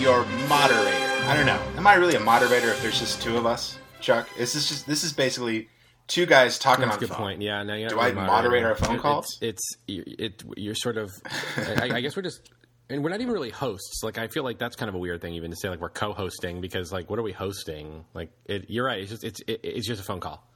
[0.00, 1.24] your moderator.
[1.26, 1.60] I don't know.
[1.76, 4.28] Am I really a moderator if there's just two of us, Chuck?
[4.36, 5.68] This is just this is basically
[6.06, 7.18] two guys talking That's on a good phone.
[7.18, 7.42] point.
[7.42, 7.62] Yeah.
[7.62, 9.38] Now you're Do I moderate our phone calls?
[9.40, 10.42] It's, it's it.
[10.56, 11.10] You're sort of.
[11.56, 12.50] I, I guess we're just.
[12.88, 14.04] And we're not even really hosts.
[14.04, 15.88] Like I feel like that's kind of a weird thing, even to say like we're
[15.88, 18.04] co-hosting because like what are we hosting?
[18.14, 19.00] Like it, you're right.
[19.00, 20.46] It's just it's it, it's just a phone call.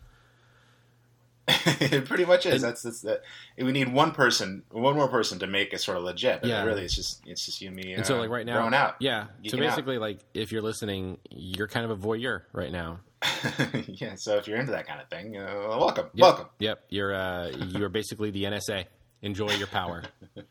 [1.80, 2.62] it pretty much is.
[2.62, 3.22] That's that's that.
[3.58, 6.40] We need one person, one more person to make it sort of legit.
[6.42, 6.64] But Yeah.
[6.64, 7.92] really, it's just it's just you and me.
[7.92, 8.96] And so uh, like right now, growing out.
[9.00, 9.26] yeah.
[9.46, 9.70] So Geeking out.
[9.70, 13.00] basically, like if you're listening, you're kind of a voyeur right now.
[13.86, 14.14] yeah.
[14.14, 15.44] So if you're into that kind of thing, uh,
[15.78, 16.22] welcome, Yep.
[16.22, 16.46] welcome.
[16.58, 16.84] Yep.
[16.88, 18.84] You're uh you're basically the NSA.
[19.22, 20.02] Enjoy your power.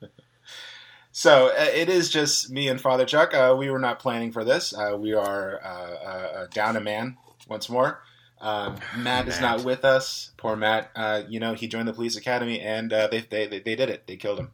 [1.11, 3.33] So uh, it is just me and Father Chuck.
[3.33, 4.73] Uh, we were not planning for this.
[4.77, 8.01] Uh, we are uh, uh, down a man once more.
[8.41, 10.31] Um, Matt is not with us.
[10.37, 10.91] Poor Matt.
[10.95, 13.89] Uh, you know, he joined the police academy, and uh, they, they they they did
[13.89, 14.07] it.
[14.07, 14.51] They killed him.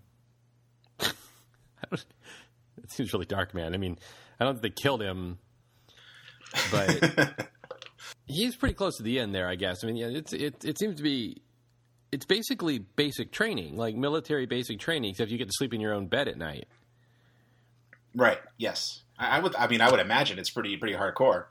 [2.83, 3.73] It seems really dark, man.
[3.73, 3.97] I mean,
[4.39, 5.39] I don't think they killed him,
[6.71, 7.49] but
[8.27, 9.83] he's pretty close to the end there, I guess.
[9.83, 11.41] I mean, yeah, it's it it seems to be
[12.11, 15.93] it's basically basic training, like military basic training, except you get to sleep in your
[15.93, 16.67] own bed at night.
[18.15, 18.37] right.
[18.57, 19.01] Yes.
[19.17, 19.55] I, I would.
[19.55, 21.45] I mean, I would imagine it's pretty pretty hardcore.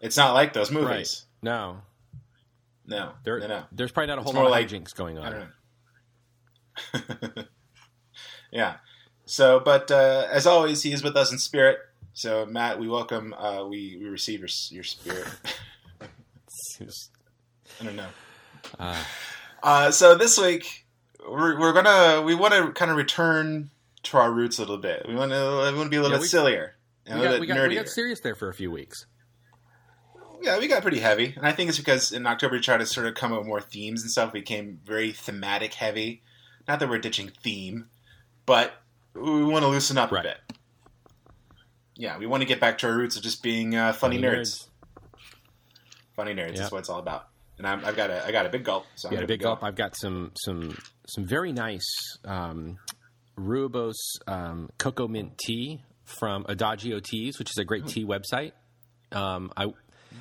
[0.00, 1.24] It's not like those movies.
[1.46, 1.80] No,
[2.86, 3.12] No.
[3.24, 3.46] there no.
[3.46, 3.64] No.
[3.72, 5.48] there's probably not a whole lot like- of hijinks going on.
[8.50, 8.76] yeah.
[9.26, 11.78] So, but uh, as always, he is with us in spirit.
[12.14, 13.32] So, Matt, we welcome.
[13.34, 15.26] Uh, we we receive your your spirit.
[17.80, 18.08] I don't know.
[18.78, 19.04] uh,
[19.62, 20.86] Uh, so this week
[21.28, 23.70] we're, we're gonna we want to kind of return
[24.04, 25.04] to our roots a little bit.
[25.08, 27.26] We want to we want to be a little Yeah, bit we- sillier and we,
[27.26, 29.06] a got, little we, bit got, we got serious there for a few weeks.
[30.42, 32.86] Yeah, we got pretty heavy, and I think it's because in October we tried to
[32.86, 34.32] sort of come up with more themes and stuff.
[34.32, 36.22] We became very thematic heavy.
[36.68, 37.88] Not that we're ditching theme,
[38.44, 38.72] but
[39.14, 40.24] we want to loosen up Right.
[40.26, 40.56] a bit.
[41.96, 44.66] Yeah, we want to get back to our roots of just being uh, funny, nerds.
[46.14, 46.52] Funny nerds.
[46.54, 46.60] Yeah.
[46.60, 47.28] That's what it's all about.
[47.58, 48.84] And I'm, I've got a I got a big gulp.
[48.96, 49.48] So Yeah, a big go.
[49.50, 49.62] gulp.
[49.64, 50.76] I've got some some
[51.08, 51.86] some very nice
[52.24, 52.76] um,
[53.38, 53.94] Rooibos
[54.26, 58.52] um, cocoa mint tea from Adagio Teas, which is a great tea website.
[59.12, 59.68] Um, I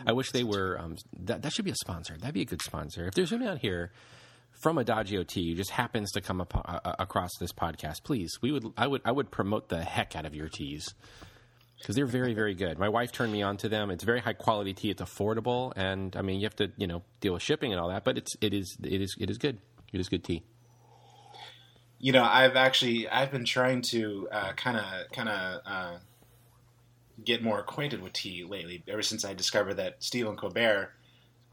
[0.05, 2.15] I wish they were um, that that should be a sponsor.
[2.17, 3.07] That'd be a good sponsor.
[3.07, 3.91] If there's anyone out here
[4.61, 8.51] from Adagio Tea who just happens to come up, uh, across this podcast, please, we
[8.51, 10.93] would I would I would promote the heck out of your teas
[11.79, 12.79] because they're very very good.
[12.79, 13.91] My wife turned me on to them.
[13.91, 14.91] It's very high quality tea.
[14.91, 17.89] It's affordable, and I mean you have to you know deal with shipping and all
[17.89, 19.57] that, but it's it is it is it is good.
[19.93, 20.43] It is good tea.
[21.99, 25.97] you know i've actually i've been trying to kind of kind of uh,
[27.23, 30.91] get more acquainted with tea lately ever since i discovered that stephen colbert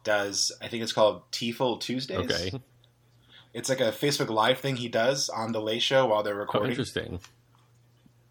[0.05, 2.19] does i think it's called teaful tuesdays.
[2.19, 2.61] Okay,
[3.55, 6.39] it's like a facebook live thing he does on the late show while they're oh,
[6.39, 6.71] recording.
[6.71, 7.21] interesting.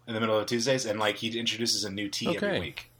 [0.06, 2.90] in the middle of tuesdays and like he introduces a new tea every week.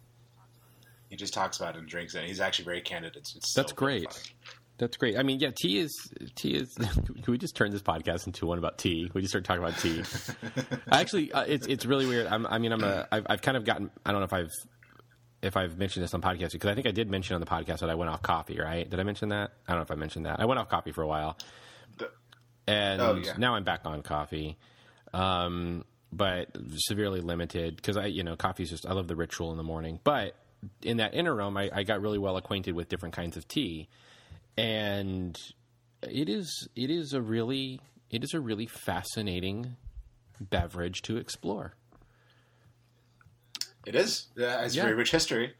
[1.12, 2.24] He just talks about it and drinks it.
[2.24, 3.16] He's actually very candid.
[3.16, 4.10] It's, it's so That's great.
[4.10, 4.22] fun.
[4.82, 5.16] That's great.
[5.16, 6.74] I mean, yeah, tea is tea is.
[6.76, 9.08] Can we just turn this podcast into one about tea?
[9.14, 10.02] We just start talking about tea.
[10.90, 12.26] I actually, uh, it's it's really weird.
[12.26, 13.06] I'm, I mean, I'm a.
[13.12, 13.92] I've, I've kind of gotten.
[14.04, 14.50] I don't know if I've
[15.40, 17.78] if I've mentioned this on podcast because I think I did mention on the podcast
[17.78, 18.58] that I went off coffee.
[18.58, 18.90] Right?
[18.90, 19.52] Did I mention that?
[19.68, 20.40] I don't know if I mentioned that.
[20.40, 21.38] I went off coffee for a while,
[22.66, 23.34] and Oh, yeah.
[23.38, 24.58] now I'm back on coffee.
[25.14, 28.84] Um, but severely limited because I, you know, coffee is just.
[28.84, 30.34] I love the ritual in the morning, but
[30.82, 33.88] in that interim, I, I got really well acquainted with different kinds of tea
[34.56, 35.38] and
[36.02, 37.80] it is it is a really
[38.10, 39.76] it is a really fascinating
[40.40, 41.74] beverage to explore.
[43.86, 44.28] It is.
[44.36, 44.82] It's Yeah.
[44.82, 45.54] very rich history.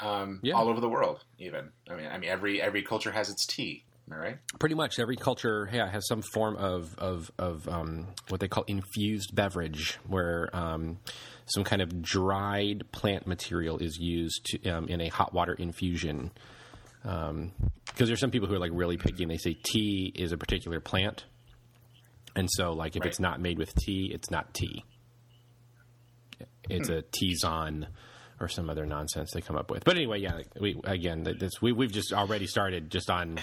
[0.00, 0.54] Um, Yeah.
[0.54, 1.72] all over the world, even.
[1.90, 3.84] I mean, I mean, every every culture has its tea.
[4.06, 4.38] Am I right?
[4.58, 8.64] Pretty much every culture yeah, has some form of of, of um, what they call
[8.68, 10.98] infused beverage, where um,
[11.46, 16.30] some kind of dried plant material is used to, um, in a hot water infusion.
[17.08, 20.36] Because there's some people who are like really picky and they say tea is a
[20.36, 21.24] particular plant,
[22.36, 24.84] and so like if it's not made with tea, it's not tea.
[26.68, 27.86] It's a tisane
[28.40, 29.84] or some other nonsense they come up with.
[29.84, 33.38] But anyway, yeah, like, we again this we we've just already started just on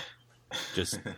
[0.76, 1.00] just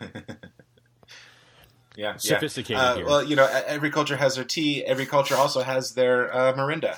[1.97, 2.89] Yeah, Sophisticated yeah.
[2.89, 3.05] Uh, here.
[3.07, 4.85] Well, you know, every culture has their tea.
[4.85, 6.95] Every culture also has their uh, Mirinda.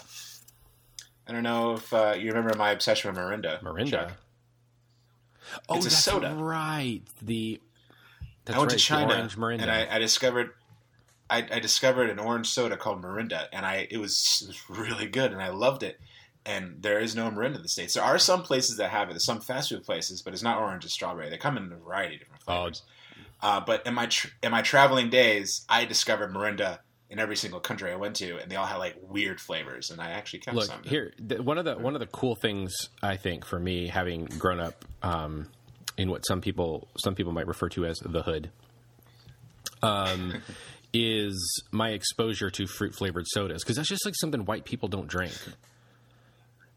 [1.25, 3.61] I don't know if uh, you remember my obsession with Mirinda.
[3.61, 3.89] Mirinda.
[3.89, 4.11] Chuck.
[5.67, 6.33] Oh, It's a soda.
[6.35, 7.01] right.
[7.21, 7.59] The
[8.45, 9.61] that's I went right, to China orange Mirinda.
[9.63, 10.51] and I, I discovered
[11.29, 15.07] I, I discovered an orange soda called Mirinda, and I it was, it was really
[15.07, 15.99] good, and I loved it.
[16.45, 17.93] And there is no Mirinda in the states.
[17.93, 19.11] There are some places that have it.
[19.11, 21.29] There's some fast food places, but it's not orange; it's strawberry.
[21.29, 22.61] They come in a variety of different Oh.
[22.63, 22.81] flavors.
[23.41, 26.79] Uh, but in my tr- in my traveling days, I discovered Mirinda
[27.09, 29.99] in every single country I went to, and they all had like weird flavors, and
[29.99, 30.83] I actually kept Look some.
[30.83, 31.13] here.
[31.19, 34.59] The, one of the one of the cool things I think for me, having grown
[34.59, 35.47] up um,
[35.97, 38.51] in what some people some people might refer to as the hood,
[39.81, 40.41] um,
[40.93, 45.07] is my exposure to fruit flavored sodas because that's just like something white people don't
[45.07, 45.33] drink.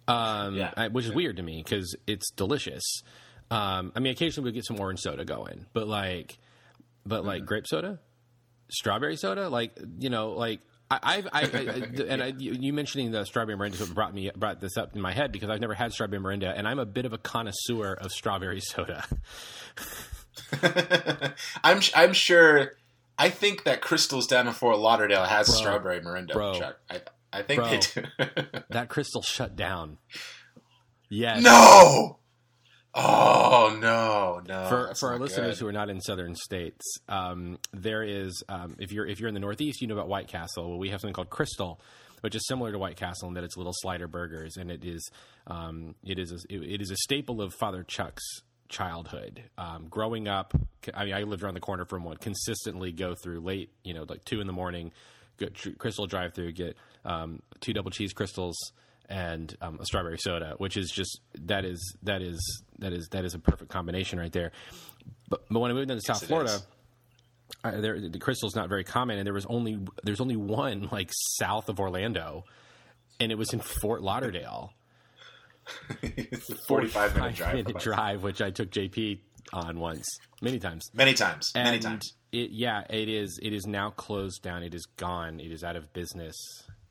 [0.08, 0.72] Um, Yeah.
[0.76, 2.82] I- which is weird to me because it's delicious.
[3.50, 6.38] Um, I mean, occasionally we get some orange soda going, but like,
[7.06, 8.00] but like grape soda,
[8.72, 10.60] strawberry soda, like you know, like
[10.90, 14.76] I, I've I, I, and I, you mentioning the strawberry of brought me brought this
[14.76, 17.12] up in my head because I've never had strawberry Mirinda, and I'm a bit of
[17.12, 19.04] a connoisseur of strawberry soda.
[21.64, 22.72] I'm I'm sure.
[23.18, 25.56] I think that Krystals down in Fort Lauderdale has Bro.
[25.56, 26.32] strawberry Mirinda.
[26.32, 26.58] Bro.
[26.58, 26.76] Chuck.
[26.90, 27.00] I
[27.32, 27.70] I think Bro.
[27.70, 28.02] they do.
[28.70, 29.98] That Krystal shut down.
[31.08, 31.42] Yes.
[31.42, 32.18] no.
[32.94, 34.68] Oh no no.
[34.68, 35.64] for for our listeners good.
[35.64, 39.34] who are not in southern states, um, there is um, if you're if you're in
[39.34, 40.68] the Northeast, you know about White Castle.
[40.68, 41.78] Well, we have something called Krystal,
[42.20, 45.10] which is similar to White Castle in that it's little slider burgers, and it is
[45.46, 48.24] um, it is a, it is a staple of Father Chuck's
[48.68, 49.42] childhood.
[49.56, 50.52] Um, growing up,
[50.92, 52.18] I mean, I lived around the corner from one.
[52.18, 54.92] Consistently go through late, you know, like two in the morning,
[55.38, 58.54] go tr- Krystal drive through, get um, two double cheese Krystals
[59.08, 63.24] and um, a strawberry soda, which is just that is that is that is that
[63.24, 64.52] is a perfect combination right there.
[65.28, 66.60] But, but when I moved into South Florida.
[67.64, 71.10] I, there, the Krystal's not very common, and there was only there's only one like
[71.38, 72.44] south of Orlando,
[73.20, 74.72] and it was in Fort Lauderdale.
[76.02, 77.54] It's a Forty-five minute drive.
[77.54, 79.20] minute drive, which I took JP
[79.52, 80.08] on once,
[80.40, 80.90] many times.
[80.92, 81.52] Many times.
[81.54, 82.14] Many times.
[82.32, 83.38] It, yeah, it is.
[83.40, 84.62] It is now closed down.
[84.64, 85.38] It is gone.
[85.38, 86.34] It is out of business.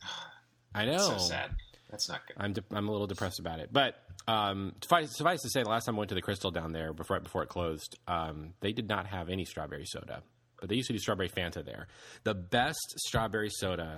[0.76, 1.00] I know.
[1.00, 1.52] So sad.
[1.90, 2.38] That's not good.
[2.40, 3.70] I'm de- I'm a little depressed about it.
[3.74, 3.96] But
[4.28, 6.94] um, suffice, suffice to say, the last time I went to the Krystal down there,
[6.94, 10.22] before right before it closed, um, they did not have any strawberry soda,
[10.60, 11.88] but they used to do strawberry Fanta there.
[12.24, 13.98] The best strawberry soda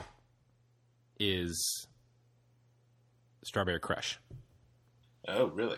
[1.19, 1.87] is
[3.43, 4.19] strawberry Crush.
[5.27, 5.77] Oh really?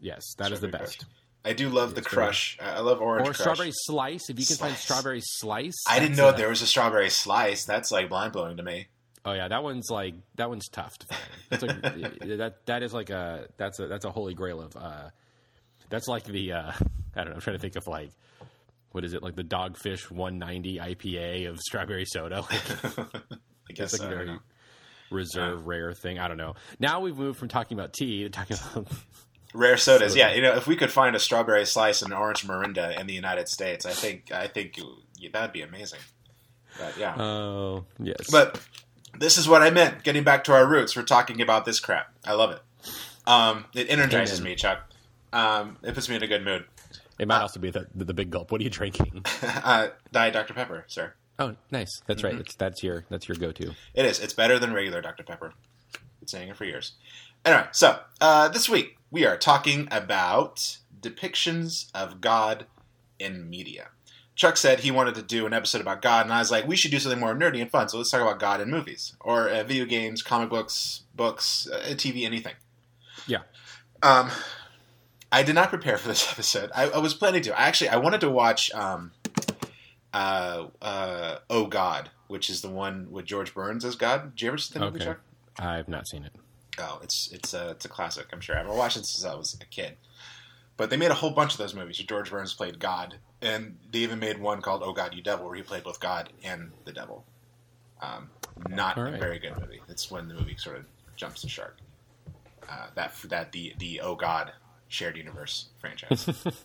[0.00, 1.00] Yes, that is the best.
[1.00, 1.08] Crush.
[1.42, 2.58] I do love the crush.
[2.60, 3.40] I I love orange Or crush.
[3.40, 4.28] strawberry slice.
[4.28, 7.64] If you can find strawberry slice, I didn't know a- there was a strawberry slice.
[7.64, 8.88] That's like mind blowing to me.
[9.24, 11.20] Oh yeah, that one's like that one's tough to find.
[11.50, 11.66] That's a,
[12.36, 15.10] that that is like a that's a that's a holy grail of uh,
[15.90, 16.72] that's like the uh,
[17.16, 17.34] I don't know.
[17.34, 18.10] I'm trying to think of like
[18.92, 22.44] what is it like the Dogfish 190 IPA of strawberry soda.
[23.70, 24.38] Like, I guess it's like so, very
[25.12, 26.18] reserve rare thing.
[26.18, 26.54] I don't know.
[26.80, 28.88] Now we've moved from talking about tea to talking about
[29.54, 30.16] rare sodas.
[30.16, 33.06] Yeah, you know, if we could find a strawberry slice and an orange Mirinda in
[33.06, 34.80] the United States, I think I think
[35.32, 36.00] that'd be amazing.
[36.78, 38.60] But yeah, oh yes, but
[39.20, 40.02] this is what I meant.
[40.02, 42.12] Getting back to our roots, we're talking about this crap.
[42.24, 42.60] I love it.
[43.26, 44.80] Um, it energizes me, Chuck.
[45.32, 46.64] Um, it puts me in a good mood.
[47.20, 48.50] it might also be the, the big gulp.
[48.50, 49.24] What are you drinking?
[49.42, 51.14] uh, Diet Dr Pepper, sir.
[51.38, 52.02] Oh, nice.
[52.06, 52.36] That's Mm-hmm.
[52.36, 52.40] right.
[52.40, 53.72] It's, that's your that's your go to.
[53.94, 54.18] It is.
[54.20, 55.22] It's better than regular Dr.
[55.22, 55.54] Pepper.
[56.18, 56.92] Been saying it for years.
[57.44, 62.66] Anyway, so uh, this week we are talking about depictions of God
[63.18, 63.88] in media.
[64.40, 66.74] Chuck said he wanted to do an episode about God, and I was like, we
[66.74, 67.90] should do something more nerdy and fun.
[67.90, 71.90] So let's talk about God in movies or uh, video games, comic books, books, uh,
[71.90, 72.54] TV, anything.
[73.26, 73.40] Yeah.
[74.02, 74.30] Um,
[75.30, 76.70] I did not prepare for this episode.
[76.74, 77.50] I, I was planning to.
[77.60, 79.10] I actually I wanted to watch um,
[80.14, 84.34] uh, uh, Oh God, which is the one with George Burns as God.
[84.36, 85.04] Did you ever see that movie, Okay.
[85.04, 85.20] Chuck?
[85.58, 86.32] I've not seen it.
[86.78, 88.28] Oh, it's it's a it's a classic.
[88.32, 88.58] I'm sure.
[88.58, 89.98] I've watching it since I was a kid.
[90.80, 93.76] But they made a whole bunch of those movies where George Burns played God, and
[93.92, 96.72] they even made one called Oh God, You Devil, where he played both God and
[96.86, 97.26] the devil.
[98.00, 98.30] Um,
[98.66, 99.82] not All a very good movie.
[99.90, 101.76] It's when the movie sort of jumps the shark.
[102.66, 104.52] Uh, that that the the Oh God
[104.88, 106.26] shared universe franchise.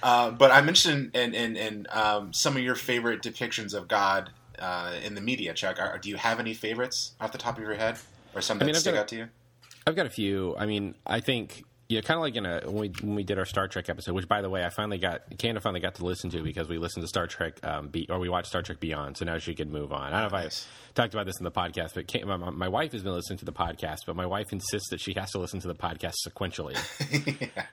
[0.00, 4.30] Uh, but I'm interested in, in, in um, some of your favorite depictions of God
[4.60, 5.80] uh, in the media, Chuck.
[5.80, 7.98] Are, do you have any favorites off the top of your head,
[8.32, 9.28] or some that I mean, stick got out to you?
[9.88, 10.54] I've got a few.
[10.58, 13.38] I mean, I think yeah, kind of like in a when we when we did
[13.38, 16.04] our Star Trek episode, which by the way, I finally got of finally got to
[16.04, 18.78] listen to because we listened to Star Trek um, be, or we watched Star Trek
[18.78, 20.12] Beyond, so now she can move on.
[20.12, 20.44] I don't know if.
[20.44, 23.46] I talked about this in the podcast, but my, my wife has been listening to
[23.46, 26.76] the podcast, but my wife insists that she has to listen to the podcast sequentially.
[27.54, 27.64] yeah.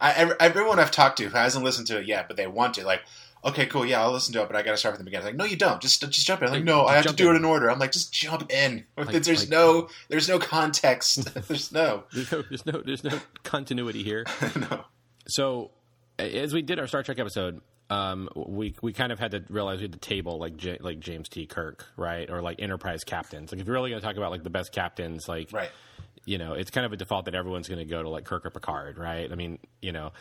[0.00, 2.84] I, everyone I've talked to who hasn't listened to it yet, but they want to,
[2.84, 3.02] like,
[3.44, 5.26] okay, cool, yeah, I'll listen to it, but I got to start from the beginning.
[5.26, 5.80] Like, no, you don't.
[5.80, 6.48] Just just jump in.
[6.48, 7.36] Like, Like, no, I have to do in.
[7.36, 7.70] it in order.
[7.70, 8.84] I'm like, just jump in.
[8.96, 11.32] Like- there's like- no there's no context.
[11.48, 14.24] there's no There's no there's no there's no continuity here.
[14.56, 14.84] no.
[15.26, 15.70] So,
[16.18, 19.78] as we did our Star Trek episode, um, we we kind of had to realize
[19.78, 21.46] we had to table like J- like James T.
[21.46, 23.52] Kirk, right, or like Enterprise captains.
[23.52, 25.70] Like, if you're really going to talk about like the best captains, like Right.
[26.24, 28.46] you know, it's kind of a default that everyone's going to go to like Kirk
[28.46, 29.30] or Picard, right?
[29.30, 30.12] I mean, you know,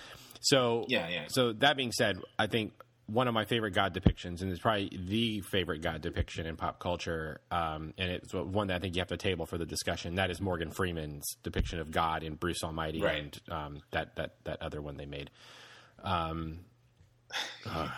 [0.42, 1.26] so Yeah, yeah.
[1.30, 2.74] So that being said, I think
[3.12, 6.80] one of my favorite God depictions, and it's probably the favorite God depiction in pop
[6.80, 7.42] culture.
[7.52, 10.16] Um, and it's one that I think you have to table for the discussion.
[10.16, 13.18] That is Morgan Freeman's depiction of God in Bruce Almighty, Right.
[13.20, 15.30] and um, that that that other one they made.
[16.04, 16.60] Um,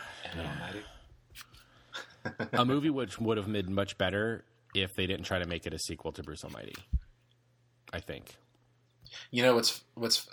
[2.53, 5.73] a movie which would have made much better if they didn't try to make it
[5.73, 6.75] a sequel to Bruce Almighty.
[7.91, 8.35] I think.
[9.29, 10.27] You know what's what's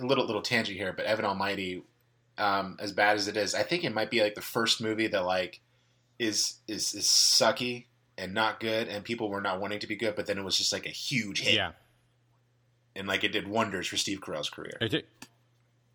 [0.00, 1.84] a little little tangent here, but Evan Almighty,
[2.40, 5.06] um, as bad as it is, I think it might be like the first movie
[5.08, 5.60] that like
[6.18, 7.86] is is is sucky
[8.18, 10.56] and not good, and people were not wanting to be good, but then it was
[10.58, 11.72] just like a huge hit, Yeah,
[12.96, 14.76] and like it did wonders for Steve Carell's career.
[14.80, 15.06] I did-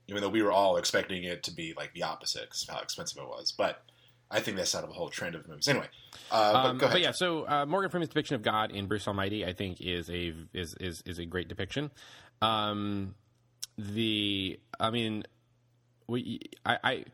[0.07, 2.79] even though we were all expecting it to be like the opposite because of how
[2.79, 3.51] expensive it was.
[3.51, 3.81] But
[4.29, 5.67] I think that's out of a whole trend of movies.
[5.67, 5.87] Anyway,
[6.29, 6.95] uh, but Um, go ahead.
[6.95, 10.07] But yeah, so uh, Morgan Freeman's depiction of God in Bruce Almighty, I think, is
[10.11, 11.89] a is is, is a great depiction.
[12.41, 13.15] Um,
[13.79, 15.23] the, I mean,
[16.07, 17.05] we, I, I,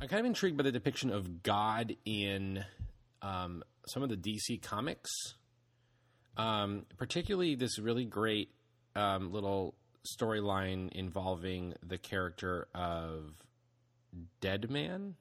[0.00, 2.64] I'm kind of intrigued by the depiction of God in
[3.22, 5.10] um, some of the DC comics,
[6.36, 8.50] um, particularly this really great
[8.96, 9.74] um, little
[10.20, 13.34] storyline involving the character of
[14.40, 15.16] Deadman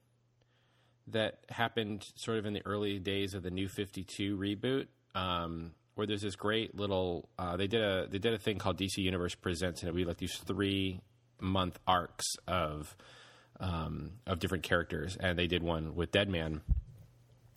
[1.07, 5.71] that happened sort of in the early days of the New Fifty Two reboot, um,
[5.95, 7.29] where there's this great little.
[7.37, 9.97] Uh, they did a they did a thing called DC Universe Presents, and it would
[9.97, 11.01] be like these three
[11.39, 12.95] month arcs of
[13.59, 16.61] um, of different characters, and they did one with Deadman.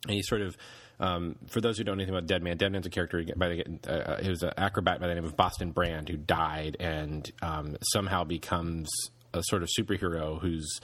[0.04, 0.56] And he sort of,
[1.00, 4.22] um, for those who don't know anything about Deadman, Deadman's a character by the uh,
[4.22, 8.24] he was an acrobat by the name of Boston Brand who died and um, somehow
[8.24, 8.88] becomes
[9.34, 10.80] a sort of superhero who's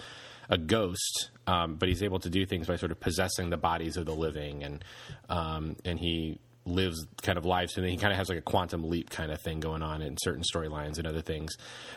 [0.49, 3.97] a ghost, um, but he's able to do things by sort of possessing the bodies
[3.97, 4.85] of the living, and
[5.29, 8.43] um, and he lives kind of lives, and then he kind of has like a
[8.43, 11.57] quantum leap kind of thing going on in certain storylines and other things.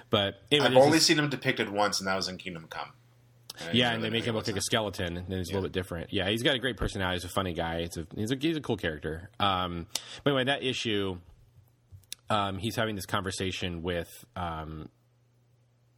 [0.09, 2.89] But anyway, I've only this- seen him depicted once, and that was in Kingdom Come.
[3.67, 5.71] And yeah, and they make him look like a skeleton, and he's a little bit
[5.71, 6.11] different.
[6.11, 7.15] Yeah, he's got a great personality.
[7.17, 7.77] He's a funny guy.
[7.77, 9.29] It's a, he's a he's a cool character.
[9.39, 9.87] Um,
[10.23, 11.17] but anyway, that issue,
[12.29, 14.89] um, he's having this conversation with um,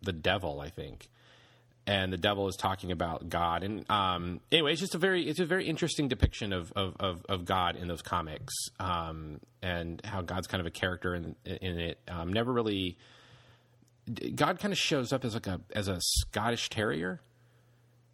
[0.03, 1.09] the devil, I think,
[1.87, 3.63] and the devil is talking about God.
[3.63, 7.25] And um, anyway, it's just a very it's a very interesting depiction of of, of,
[7.27, 11.79] of God in those comics, um, and how God's kind of a character in in
[11.79, 11.99] it.
[12.07, 12.97] Um, never really.
[14.35, 17.21] God kind of shows up as like a as a Scottish terrier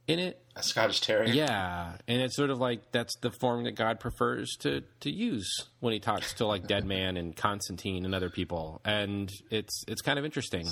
[0.07, 0.39] in it.
[0.55, 1.33] A Scottish Terrier.
[1.33, 5.49] Yeah, and it's sort of like that's the form that God prefers to to use
[5.79, 10.19] when he talks to like Deadman and Constantine and other people, and it's it's kind
[10.19, 10.67] of interesting.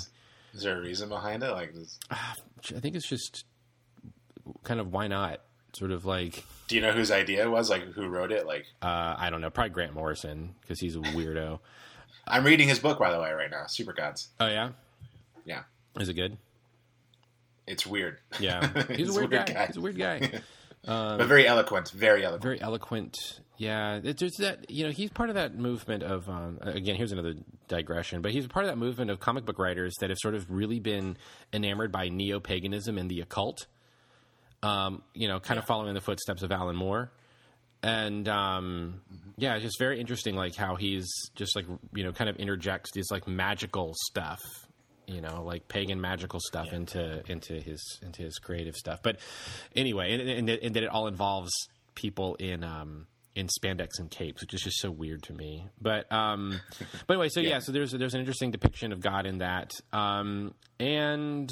[0.54, 1.50] Is there a reason behind it?
[1.50, 3.44] Like, this- I think it's just
[4.64, 5.40] kind of why not?
[5.74, 7.70] Sort of like do you know whose idea it was?
[7.70, 8.46] Like, who wrote it?
[8.46, 11.60] Like, uh, I don't know, probably Grant Morrison because he's a weirdo.
[12.26, 13.64] I'm reading his book by the way right now.
[13.64, 14.28] Supergods.
[14.38, 14.70] oh yeah,
[15.46, 15.62] Yeah,
[15.98, 16.36] is it good?
[17.66, 18.18] it's weird.
[18.38, 19.66] Yeah, he's a He's weird, guy.
[19.66, 20.30] He's a weird guy.
[20.84, 21.90] but very eloquent.
[21.90, 22.42] Very eloquent.
[22.42, 23.16] very eloquent.
[23.62, 24.68] Yeah, it- there's that.
[24.68, 26.28] You know, he's part of that movement of.
[26.28, 27.34] Um, again, here's another
[27.68, 30.50] digression, but he's part of that movement of comic book writers that have sort of
[30.50, 31.16] really been
[31.52, 33.66] enamored by neo paganism and the occult.
[34.64, 37.12] Um, you know, kind of following the footsteps of Alan Moore,
[37.84, 39.00] and um,
[39.36, 42.90] yeah, it's just very interesting, like how he's just like you know, kind of interjects
[42.92, 44.40] these like magical stuff.
[45.06, 49.00] You know, like pagan magical stuff into into his into his creative stuff.
[49.04, 49.18] But
[49.76, 51.52] anyway, and, and, and that it all involves
[51.94, 55.68] people in um, in spandex and capes, which is just so weird to me.
[55.80, 56.60] But um,
[57.06, 57.58] but anyway, so yeah.
[57.60, 61.50] so there's there's an interesting depiction of God in that, um, and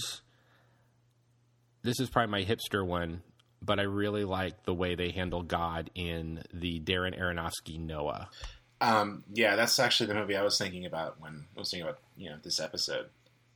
[1.83, 3.23] this is probably my hipster one,
[3.63, 8.29] but I really like the way they handle God in the Darren Aronofsky Noah.
[8.83, 12.01] Um, yeah, that's actually the movie I was thinking about when I was thinking about
[12.17, 13.07] you know this episode.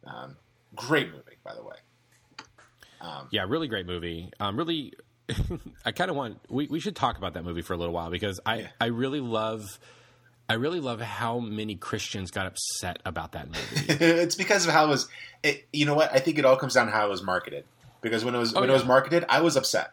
[0.07, 0.37] Um,
[0.75, 1.77] great movie, by the way.
[3.31, 4.31] Yeah, really great movie.
[4.41, 4.95] Um, really,
[5.85, 8.11] I kind of want we, we should talk about that movie for a little while
[8.11, 8.69] because I Yeah.
[8.81, 9.79] I really love
[10.49, 13.87] I really love how many Christians got upset about that movie.
[14.05, 15.09] it's because of how it was.
[15.43, 16.13] It, you know what?
[16.13, 17.65] I think it all comes down to how it was marketed.
[18.03, 19.93] Because when it was oh, when Oh, it was marketed, I was upset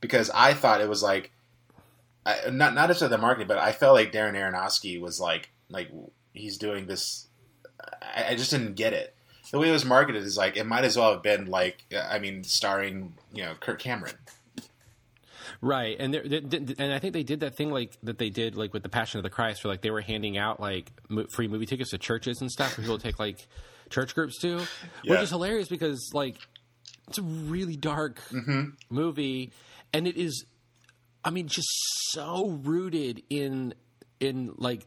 [0.00, 1.30] because I thought it was like
[2.24, 5.90] I, not not just the marketing, but I felt like Darren Aronofsky was like like
[6.32, 7.28] he's doing this.
[8.02, 9.14] I, I just didn't get it.
[9.50, 11.98] The way it was marketed is like it might as well have been like uh,
[12.10, 14.14] I mean, starring you know Kirk Cameron.
[15.62, 18.56] Right, and they're- they, and I think they did that thing like that they did
[18.56, 21.26] like with the Passion of the Christ, where like they were handing out like mo-
[21.30, 23.46] free movie tickets to churches and stuff for people to take like
[23.88, 24.66] church groups to, which
[25.04, 25.22] Yeah.
[25.22, 26.36] is hilarious because like
[27.08, 28.70] it's a really dark mm-hmm.
[28.90, 29.52] movie,
[29.92, 30.44] and it is,
[31.24, 31.68] I mean, just
[32.10, 33.74] so rooted in
[34.20, 34.84] in like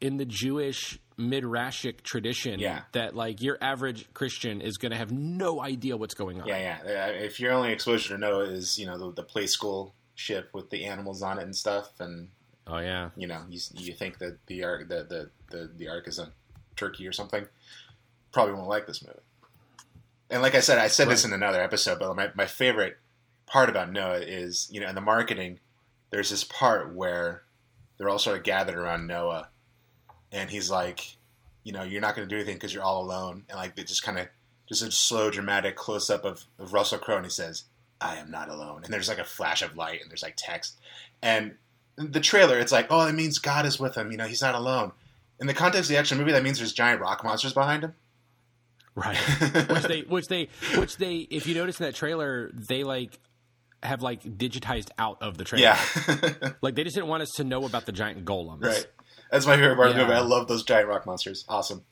[0.00, 2.82] in the Jewish midrashic tradition Yeah.
[2.92, 6.48] that like your average Christian is going to have no idea what's going on.
[6.48, 7.04] Yeah, yeah.
[7.06, 10.50] Uh, If your only exposure to Noah is you know the, the play school ship
[10.52, 12.28] with the animals on it and stuff, and
[12.66, 13.10] Oh yeah.
[13.16, 16.32] you know you, you think that the ark the, the, the, the ark is a
[16.76, 17.46] turkey or something,
[18.32, 19.18] probably won't like this movie.
[20.30, 22.98] And like I said, I said this in another episode, but my, my favorite
[23.46, 25.58] part about Noah is you know in the marketing,
[26.10, 27.42] there's this part where
[27.98, 29.48] they're all sort of gathered around Noah,
[30.32, 31.16] and he's like,
[31.64, 33.82] you know, you're not going to do anything because you're all alone, and like they
[33.84, 34.28] just kind of
[34.68, 37.64] just a slow dramatic close up of, of Russell Crowe, and he says,
[38.00, 40.78] "I am not alone," and there's like a flash of light, and there's like text,
[41.22, 41.56] and
[41.96, 44.10] the trailer, it's like, oh, it means God is with him.
[44.10, 44.92] You know, he's not alone.
[45.38, 47.94] In the context of the action movie, that means there's giant rock monsters behind him.
[48.94, 49.16] Right.
[49.70, 53.18] which they which they which they if you notice in that trailer, they like
[53.82, 55.62] have like digitized out of the trailer.
[55.64, 58.62] Yeah, Like they just didn't want us to know about the giant golems.
[58.64, 58.86] right.
[59.30, 60.14] That's my favorite part of the movie.
[60.14, 61.44] I love those giant rock monsters.
[61.48, 61.84] Awesome,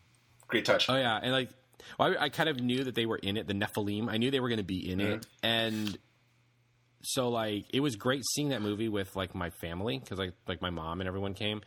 [0.47, 0.88] great touch.
[0.88, 1.50] Oh yeah, and like,
[1.99, 3.47] well, I, I kind of knew that they were in it.
[3.47, 5.47] The Nephilim, I knew they were going to be in it, mm-hmm.
[5.47, 5.99] and
[7.02, 10.61] so like it was great seeing that movie with like my family because like like
[10.61, 11.62] my mom and everyone came,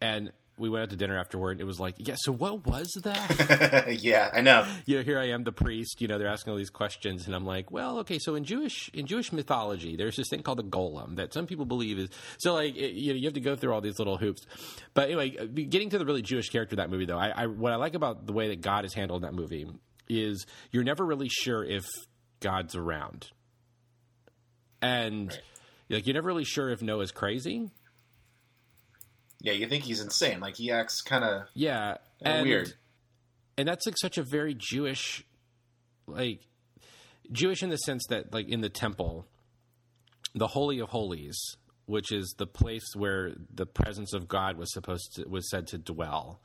[0.00, 1.60] and we went out to dinner afterward.
[1.60, 3.96] It was like, yeah, so what was that?
[4.02, 4.66] yeah, I know.
[4.86, 6.00] you know, here I am, the priest.
[6.00, 8.90] You know, they're asking all these questions, and I'm like, well, okay, so in Jewish
[8.94, 12.54] in Jewish mythology, there's this thing called the golem that some people believe is so
[12.54, 14.42] like it, you know you have to go through all these little hoops.
[14.94, 17.46] But anyway, uh, getting to the really Jewish character of that movie, though, I, I
[17.46, 19.66] what I like about the way that God is handled in that movie
[20.08, 21.84] is you're never really sure if
[22.40, 23.28] God's around,
[24.82, 25.40] and Right.
[25.90, 27.70] like you're never really sure if Noah's crazy.
[29.40, 30.40] Yeah, you think he's insane.
[30.40, 32.74] Like he acts kind of Yeah, and weird.
[33.56, 35.24] and that's like such a very Jewish,
[36.06, 36.40] like
[37.32, 39.26] Jewish in the sense that like in the temple,
[40.34, 41.38] the holy of holies,
[41.86, 45.78] which is the place where the presence of God was supposed to was said to
[45.78, 46.40] dwell.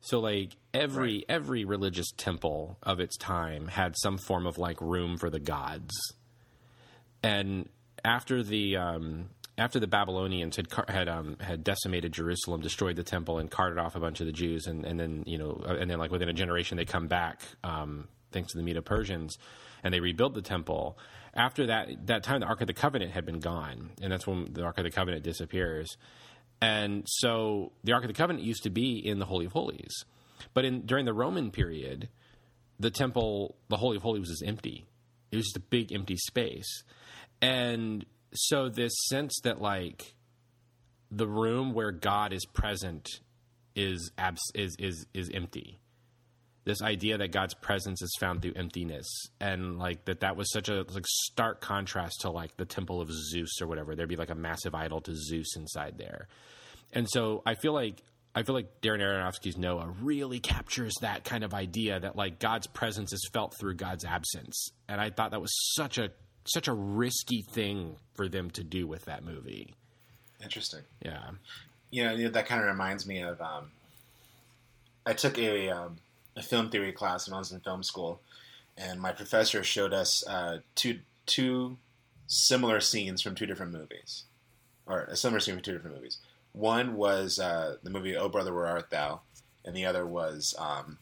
[0.00, 5.18] So like every every religious temple of its time had some form of like room
[5.18, 5.92] for the gods.
[7.22, 7.68] And
[8.04, 13.38] after the um, after the Babylonians had had um, had decimated Jerusalem, destroyed the temple,
[13.38, 15.90] and carted off a bunch of the Jews, and, and then you know, uh, and
[15.90, 19.36] then like within a generation they come back, um, thanks to the Medo Persians,
[19.82, 20.96] and they rebuild the temple.
[21.34, 24.52] After that that time, the Ark of the Covenant had been gone, and that's when
[24.52, 25.96] the Ark of the Covenant disappears.
[26.60, 30.04] And so the Ark of the Covenant used to be in the Holy of Holies,
[30.54, 32.08] but in during the Roman period,
[32.78, 34.86] the temple, the Holy of Holies, was empty.
[35.30, 36.84] It was just a big empty space,
[37.42, 40.14] and so this sense that like
[41.10, 43.20] the room where God is present
[43.74, 45.78] is abs- is is is empty.
[46.64, 49.06] This idea that God's presence is found through emptiness,
[49.40, 53.10] and like that that was such a like stark contrast to like the temple of
[53.10, 53.94] Zeus or whatever.
[53.94, 56.28] There'd be like a massive idol to Zeus inside there,
[56.92, 58.02] and so I feel like
[58.34, 62.66] I feel like Darren Aronofsky's Noah really captures that kind of idea that like God's
[62.66, 66.10] presence is felt through God's absence, and I thought that was such a
[66.52, 69.74] such a risky thing for them to do with that movie.
[70.42, 70.80] Interesting.
[71.04, 71.30] Yeah,
[71.90, 73.40] You know, that kind of reminds me of.
[73.40, 73.70] Um,
[75.04, 75.96] I took a um,
[76.36, 78.20] a film theory class when I was in film school,
[78.76, 81.76] and my professor showed us uh, two two
[82.26, 84.24] similar scenes from two different movies,
[84.86, 86.18] or a similar scene from two different movies.
[86.52, 89.20] One was uh, the movie "Oh Brother, Where Art Thou,"
[89.64, 90.98] and the other was um,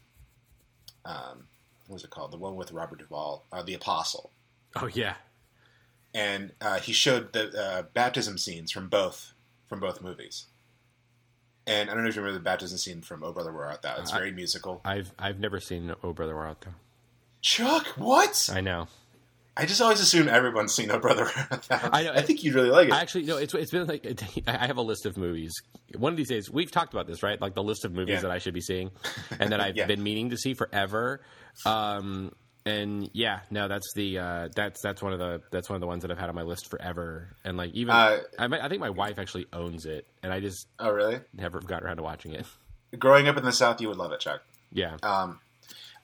[1.05, 1.45] um,
[1.87, 2.33] what was it called?
[2.33, 4.31] The one with Robert Duvall, uh, "The Apostle."
[4.77, 5.15] Oh yeah,
[6.17, 9.35] and uh, he showed the uh, baptism scenes from both
[9.69, 10.47] from both movies.
[11.69, 13.83] And I don't know if you remember the baptism scene from "Oh Brother, Where Art
[13.83, 14.81] Thou." It's very musical.
[14.85, 16.71] I've I've never seen Oh Brother Where Art Thou.
[17.43, 18.49] Chuck, what?
[18.53, 18.89] I know.
[19.59, 22.13] I just always assume everyone's seen "Oh Brother, Where Art Thou." I know.
[22.13, 22.95] I think you'd really like it.
[22.95, 23.37] Actually no.
[23.37, 24.07] It's it's been like
[24.47, 25.53] I have a list of movies.
[25.97, 27.41] One of these days, we've talked about this, right?
[27.41, 28.21] Like the list of movies Yeah.
[28.23, 28.91] that I should be seeing,
[29.41, 29.87] and that I've Yeah.
[29.87, 31.21] been meaning to see forever.
[31.65, 32.33] Um,
[32.67, 35.87] and yeah, no, that's the uh, that's that's one of the that's one of the
[35.87, 37.29] ones that I've had on my list forever.
[37.45, 40.67] And like even Uh, I, I think my wife actually owns it, and I just
[40.81, 41.21] oh, really?
[41.33, 42.45] never got around to watching it.
[42.99, 44.43] Growing up in the South, you would love it, Chuck.
[44.73, 45.39] Yeah, Um,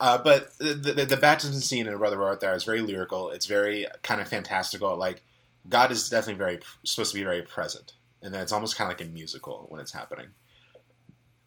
[0.01, 3.31] uh, but the, the, the baptism scene in Brother Art Thou is very lyrical.
[3.31, 4.96] It's very kind of fantastical.
[4.96, 5.22] Like
[5.68, 8.98] God is definitely very supposed to be very present, and then it's almost kind of
[8.98, 10.29] like a musical when it's happening.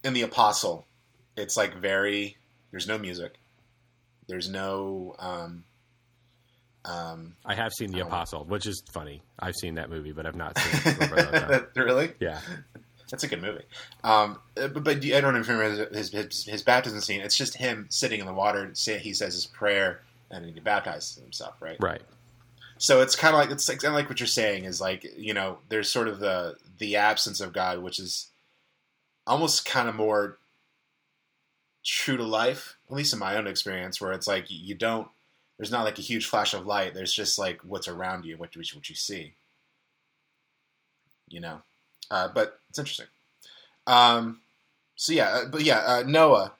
[0.03, 0.85] In the Apostle,
[1.37, 2.37] it's like very.
[2.71, 3.37] There's no music.
[4.27, 5.15] There's no.
[5.19, 5.63] Um,
[6.83, 8.01] um, I have seen The.
[8.01, 9.21] Apostle, which is funny.
[9.39, 10.93] I've seen that movie, but I've not seen.
[11.07, 11.83] Brother Where Art Thou.
[11.83, 12.11] really?
[12.19, 12.39] Yeah,
[13.09, 13.63] That's a good movie.
[14.03, 17.21] Um, but, but I don't know remember his, his, his baptism scene.
[17.21, 18.69] It's just him sitting in the water.
[18.73, 21.77] Say, he says his prayer and he baptizes himself, right?
[21.79, 22.01] right.
[22.77, 25.05] So it's kind of like it's like, kind of like what you're saying is like
[25.17, 28.31] you know there's sort of the the absence of God, which is
[29.25, 30.39] almost kind of more
[31.85, 35.07] true to life, at least in my own experience, where it's like you don't.
[35.57, 36.93] There's not like a huge flash of light.
[36.93, 39.33] There's just like what's around you, what you, what you see.
[41.29, 41.61] You know,
[42.11, 43.07] uh, but it's interesting.
[43.87, 44.41] Um,
[44.95, 46.53] so yeah, uh, but yeah, uh, Noah,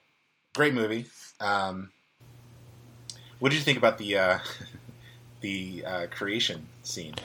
[0.56, 1.06] great movie.
[1.40, 1.92] Um,
[3.40, 4.40] what did you think about the uh,
[5.42, 7.16] the uh, creation scene?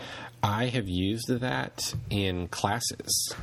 [0.42, 3.34] I have used that in classes.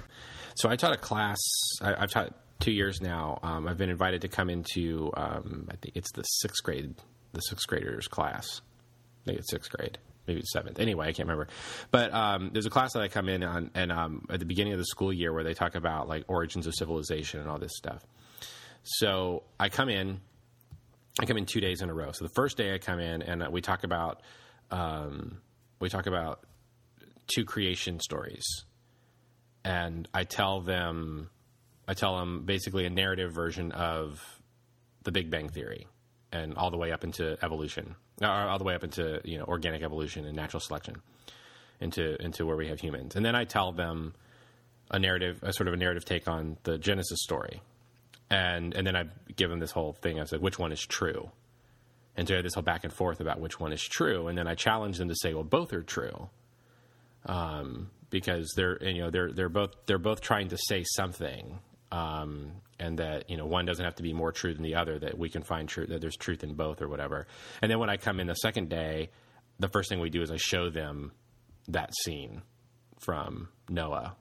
[0.55, 1.37] So I taught a class.
[1.81, 3.39] I, have taught two years now.
[3.43, 5.11] Um, I've been invited to come into.
[5.15, 6.95] Um, I think it's the sixth grade,
[7.33, 8.61] the sixth graders class.
[9.23, 10.79] I think it's sixth grade, maybe it's seventh.
[10.79, 11.47] Anyway, I can't remember.
[11.91, 14.73] But um, there's a class that I come in on, and um, at the beginning
[14.73, 17.75] of the school year where they talk about like origins of civilization and all this
[17.75, 18.05] stuff.
[18.83, 20.21] So I come in.
[21.19, 22.11] I come in two days in a row.
[22.11, 24.21] So the first day I come in and we talk about
[24.69, 25.41] um,
[25.79, 26.43] we talk about
[27.27, 28.45] two creation stories,
[29.63, 31.29] and I tell them,
[31.87, 34.23] I tell them basically a narrative version of
[35.03, 35.87] the Big Bang Theory,
[36.31, 39.45] and all the way up into evolution, or all the way up into you know
[39.45, 40.95] organic evolution and natural selection,
[41.79, 44.13] into into where we have humans, and then I tell them
[44.91, 47.61] a narrative, a sort of a narrative take on the Genesis story,
[48.29, 50.19] and and then I give them this whole thing.
[50.19, 51.31] I said, which one is true?
[52.15, 54.37] And so I had this whole back and forth about which one is true, and
[54.37, 56.29] then I challenge them to say, well, both are true.
[57.25, 61.59] Um, because they're you know they're they're both they're both trying to say something,
[61.91, 64.99] um, and that you know one doesn't have to be more true than the other.
[64.99, 67.27] That we can find truth that there's truth in both or whatever.
[67.61, 69.09] And then when I come in the second day,
[69.59, 71.11] the first thing we do is I show them
[71.67, 72.41] that scene
[72.99, 74.15] from Noah.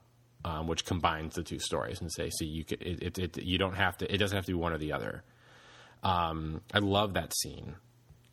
[0.45, 3.57] Um, which combines the two stories and say, see, you could, it, it, it, you
[3.57, 5.23] don't have to, it doesn't have to be one or the other.
[6.03, 7.75] Um, I love that scene.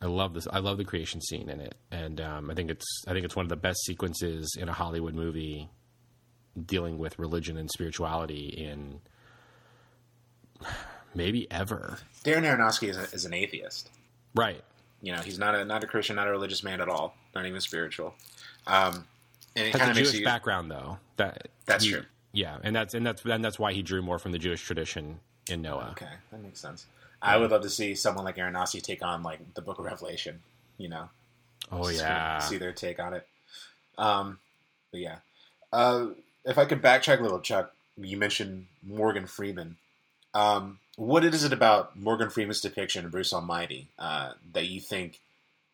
[0.01, 0.47] I love this.
[0.51, 3.35] I love the creation scene in it, and um, I think it's I think it's
[3.35, 5.69] one of the best sequences in a Hollywood movie
[6.63, 8.99] dealing with religion and spirituality in
[11.13, 11.99] maybe ever.
[12.23, 13.89] Darren Aronofsky is, a, is an atheist,
[14.35, 14.63] right?
[15.01, 17.45] You know, he's not a not a Christian, not a religious man at all, not
[17.45, 18.15] even spiritual.
[18.67, 19.07] Um,
[19.55, 20.97] and it has a Jewish you, background, though.
[21.17, 22.03] That that's true.
[22.33, 25.19] Yeah, and that's and that's and that's why he drew more from the Jewish tradition
[25.49, 25.89] in Noah.
[25.91, 26.85] Okay, that makes sense.
[27.21, 30.41] I would love to see someone like Aronofsky take on like the Book of Revelation.
[30.77, 31.09] You know.
[31.71, 32.39] Oh yeah.
[32.39, 33.27] See their take on it.
[33.97, 34.39] Um,
[34.91, 35.17] but yeah,
[35.71, 36.07] uh,
[36.43, 39.77] if I could backtrack a little, Chuck, you mentioned Morgan Freeman.
[40.35, 45.19] Um, what is it about Morgan Freeman's depiction of Bruce Almighty uh, that you think,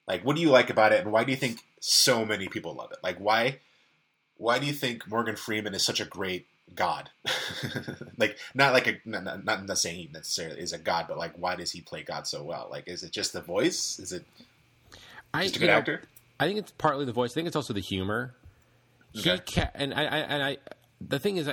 [0.08, 2.74] like, what do you like about it, and why do you think so many people
[2.74, 3.00] love it?
[3.04, 3.58] Like, why,
[4.38, 6.46] why do you think Morgan Freeman is such a great
[6.76, 7.10] god?
[8.18, 11.34] Like not like a not, not, not saying he necessarily is a god but like
[11.38, 12.68] why does he play god so well?
[12.70, 13.98] Like is it just the voice?
[13.98, 14.26] Is it
[15.34, 16.02] I, just a good know, actor?
[16.40, 17.32] I think it's partly the voice.
[17.32, 18.36] I think it's also the humor.
[19.18, 19.42] Okay.
[19.46, 20.58] he ca- and I, I and i
[21.08, 21.50] the thing is,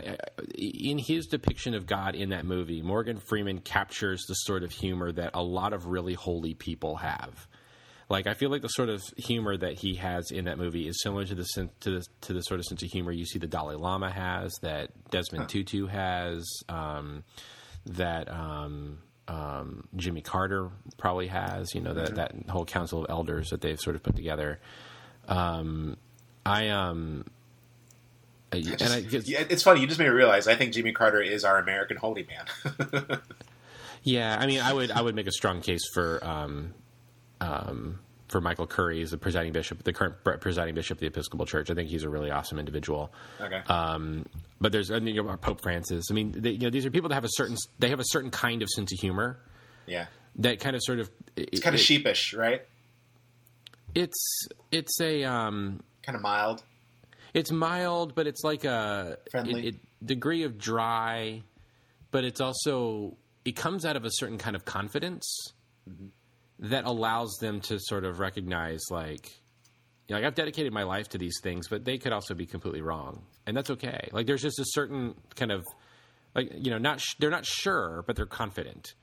[0.54, 5.12] in his depiction of God in that movie, Morgan Freeman captures the sort of humor
[5.12, 7.48] that a lot of really holy people have.
[8.11, 11.02] Like I feel like the sort of humor that he has in that movie is
[11.02, 11.44] similar to the
[11.80, 14.52] to the to the sort of sense of humor you see the Dalai Lama has,
[14.62, 15.48] that Desmond huh.
[15.48, 17.22] Tutu has, um,
[17.84, 21.74] that um, um, Jimmy Carter probably has.
[21.74, 24.58] You know that that whole council of elders that they've sort of put together.
[26.46, 27.26] I um,
[28.52, 28.61] I.
[28.61, 29.80] Just, and I, yeah, it's funny.
[29.80, 30.48] You just made me realize.
[30.48, 33.20] I think Jimmy Carter is our American holy man.
[34.02, 36.74] yeah, I mean, I would I would make a strong case for um,
[37.40, 41.46] um, for Michael Curry as the presiding bishop, the current presiding bishop of the Episcopal
[41.46, 41.70] Church.
[41.70, 43.12] I think he's a really awesome individual.
[43.40, 43.61] Okay.
[43.66, 44.26] Um,
[44.61, 46.06] but there's I mean, you know, Pope Francis.
[46.11, 48.06] I mean, they, you know, these are people that have a certain they have a
[48.06, 49.38] certain kind of sense of humor.
[49.87, 50.06] Yeah.
[50.37, 52.62] That kind of sort of it's kind of it, sheepish, right?
[53.94, 56.62] It's it's a um, kind of mild.
[57.34, 61.42] It's mild, but it's like a friendly it, it, degree of dry,
[62.10, 65.52] but it's also it comes out of a certain kind of confidence.
[65.88, 66.06] Mm-hmm
[66.60, 69.30] that allows them to sort of recognize like
[70.08, 72.46] you know, like I've dedicated my life to these things, but they could also be
[72.46, 74.08] completely wrong, and that's okay.
[74.10, 75.64] Like there's just a certain kind of
[76.34, 78.94] like you know not sh- they're not sure, but they're confident,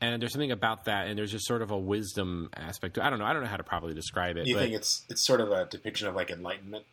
[0.00, 2.94] and there's something about that, and there's just sort of a wisdom aspect.
[2.94, 3.24] To, I don't know.
[3.24, 4.46] I don't know how to properly describe it.
[4.46, 6.84] You think it's it's sort of a depiction of like enlightenment?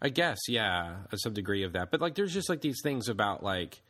[0.00, 1.90] I guess, yeah, some degree of that.
[1.90, 3.80] But like, there's just like these things about like,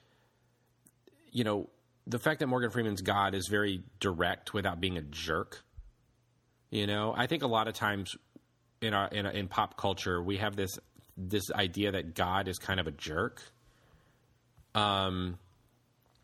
[1.31, 1.69] you know,
[2.07, 5.63] the fact that Morgan Freeman's God is very direct without being a jerk.
[6.71, 8.15] You know, I think a lot of times
[8.81, 10.71] in our in, in pop culture we have this
[11.17, 13.43] this idea that God is kind of a jerk.
[14.75, 15.39] Um,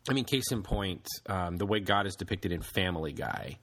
[0.08, 3.58] I mean, case in point, um, the way God is depicted in Family Guy.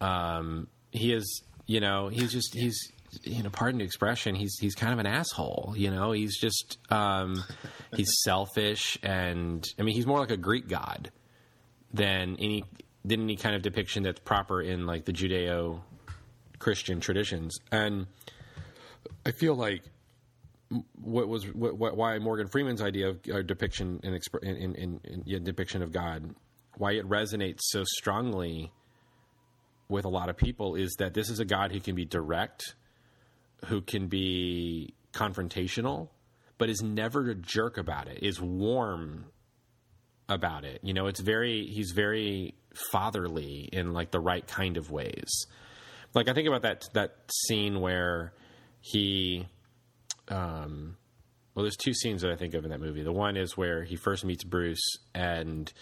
[0.00, 2.78] Um, he is, you know, he's just he's
[3.22, 5.74] you know, pardon the expression, he's he's kind of an asshole.
[5.76, 7.42] You know, he's just um,
[7.96, 11.10] he's selfish, and I mean, he's more like a Greek god
[11.92, 12.64] than any
[13.04, 15.80] than any kind of depiction that's proper in like the Judeo
[16.58, 17.58] Christian traditions.
[17.70, 18.06] And
[19.24, 19.82] I feel like
[21.00, 25.00] what was what, what, why Morgan Freeman's idea of uh, depiction and exp- in, in,
[25.26, 26.34] in, depiction of God,
[26.76, 28.70] why it resonates so strongly
[29.88, 32.74] with a lot of people is that this is a God who can be direct,
[33.66, 36.08] who can be confrontational,
[36.58, 38.22] but is never a jerk about it.
[38.22, 39.26] Is warm
[40.28, 40.80] about it.
[40.82, 42.54] You know, it's very he's very
[42.92, 45.46] fatherly in like the right kind of ways.
[46.14, 47.16] Like I think about that that
[47.46, 48.32] scene where
[48.80, 49.46] he
[50.28, 50.96] um
[51.54, 53.02] well there's two scenes that I think of in that movie.
[53.02, 55.72] The one is where he first meets Bruce and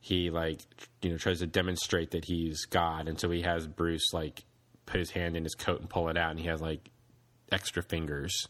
[0.00, 0.60] he like
[1.02, 4.44] you know tries to demonstrate that he's God and so he has Bruce like
[4.86, 6.90] put his hand in his coat and pull it out and he has like
[7.54, 8.48] extra fingers.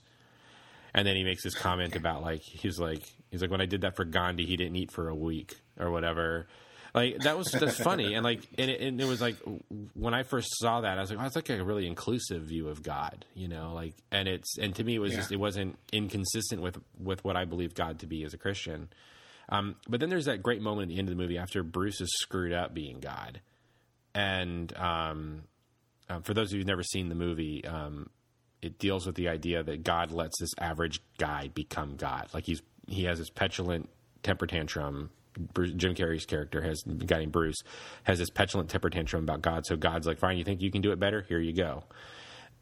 [0.94, 3.82] And then he makes this comment about like he's like he's like when I did
[3.82, 6.46] that for Gandhi he didn't eat for a week or whatever
[6.94, 9.36] like that was that's funny, and like and it, and it, was like
[9.94, 12.68] when I first saw that, I was like, oh, it's like a really inclusive view
[12.68, 15.18] of God, you know, like and it's and to me it was yeah.
[15.18, 18.90] just it wasn't inconsistent with with what I believe God to be as a Christian.
[19.48, 22.00] Um, but then there's that great moment at the end of the movie after Bruce
[22.00, 23.40] is screwed up being God,
[24.14, 25.42] and um,
[26.08, 28.08] um, for those of you who've never seen the movie, um,
[28.64, 32.28] it deals with the idea that God lets this average guy become God.
[32.32, 33.88] Like he's he has this petulant
[34.22, 37.62] temper tantrum Bruce, Jim Carrey's character has a guy named Bruce
[38.04, 39.66] has this petulant temper tantrum about God.
[39.66, 41.24] So God's like, fine, you think you can do it better?
[41.28, 41.84] Here you go,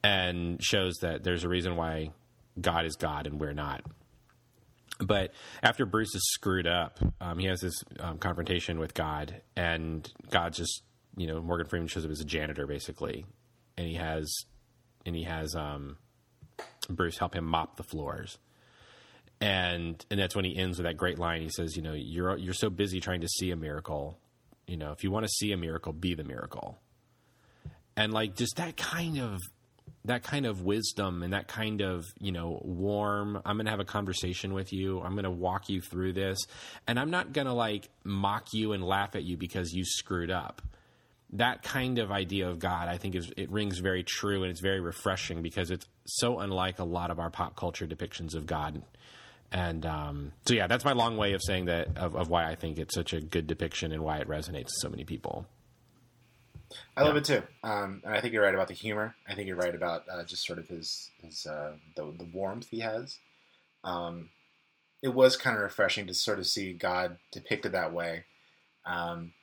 [0.02, 2.10] and shows that there's a reason why
[2.60, 3.82] God is God and we're not.
[4.98, 10.10] But after Bruce is screwed up, um, he has this um, confrontation with God, and
[10.30, 10.82] God just,
[11.16, 13.26] you know, Morgan Freeman shows up as a janitor basically,
[13.76, 14.32] and he has,
[15.04, 15.96] and he has um,
[16.88, 18.38] Bruce help him mop the floors
[19.42, 21.42] and and that's when he ends with that great line.
[21.42, 24.16] He says, "You know, you're you're so busy trying to see a miracle.
[24.68, 26.78] You know, if you want to see a miracle, be the miracle."
[27.96, 29.40] And like just that kind of
[30.04, 33.80] that kind of wisdom and that kind of you know warm i'm going to have
[33.80, 36.38] a conversation with you i'm going to walk you through this
[36.86, 40.30] and i'm not going to like mock you and laugh at you because you screwed
[40.30, 40.62] up
[41.32, 44.60] that kind of idea of god i think is it rings very true and it's
[44.60, 48.82] very refreshing because it's so unlike a lot of our pop culture depictions of god
[49.52, 52.54] and um, so, yeah, that's my long way of saying that of, of, why I
[52.54, 55.46] think it's such a good depiction and why it resonates with so many people.
[56.96, 57.06] I yeah.
[57.06, 59.14] love it too, um, and I think you're right about the humor.
[59.28, 62.68] I think you're right about uh, just sort of his his uh, the, the warmth
[62.70, 63.18] he has.
[63.84, 64.30] Um,
[65.02, 68.24] it was kind of refreshing to sort of see God depicted that way.
[68.86, 69.34] Um,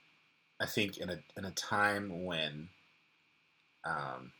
[0.59, 2.69] I think in a in a time when,
[3.85, 4.31] um,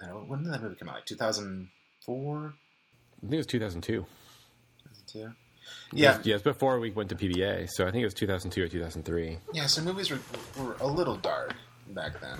[0.00, 0.96] I don't know, when did that movie come out?
[0.96, 2.54] Like 2004,
[3.16, 4.06] I think it was 2002.
[5.12, 5.34] 2002?
[5.92, 6.20] Yeah.
[6.22, 7.68] Yes, before we went to PBA.
[7.70, 9.38] So I think it was 2002 or 2003.
[9.52, 10.20] Yeah, so movies were,
[10.58, 11.54] were a little dark
[11.88, 12.38] back then.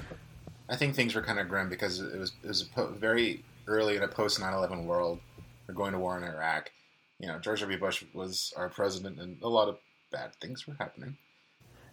[0.68, 3.96] I think things were kind of grim because it was it was po- very early
[3.96, 5.20] in a post 9/11 world.
[5.66, 6.70] We're going to war in Iraq.
[7.18, 7.78] You know, George W.
[7.78, 9.78] Bush was our president, and a lot of
[10.12, 11.16] bad things were happening.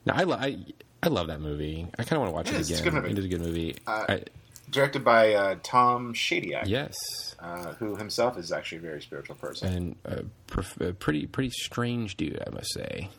[0.06, 0.58] No, I, lo- I,
[1.02, 1.88] I love that movie.
[1.98, 2.72] I kind of want to watch it, it again.
[2.72, 3.12] It's a good movie.
[3.12, 3.76] It is a good movie.
[3.88, 4.24] Uh, I,
[4.70, 6.64] directed by uh, Tom Shadyac.
[6.66, 6.96] Yes,
[7.40, 12.18] uh, who himself is actually a very spiritual person and a, a pretty pretty strange
[12.18, 13.10] dude, I must say.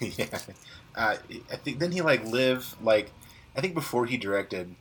[0.00, 0.38] yeah,
[0.94, 1.16] uh,
[1.50, 3.10] I think then he like live like
[3.56, 4.74] I think before he directed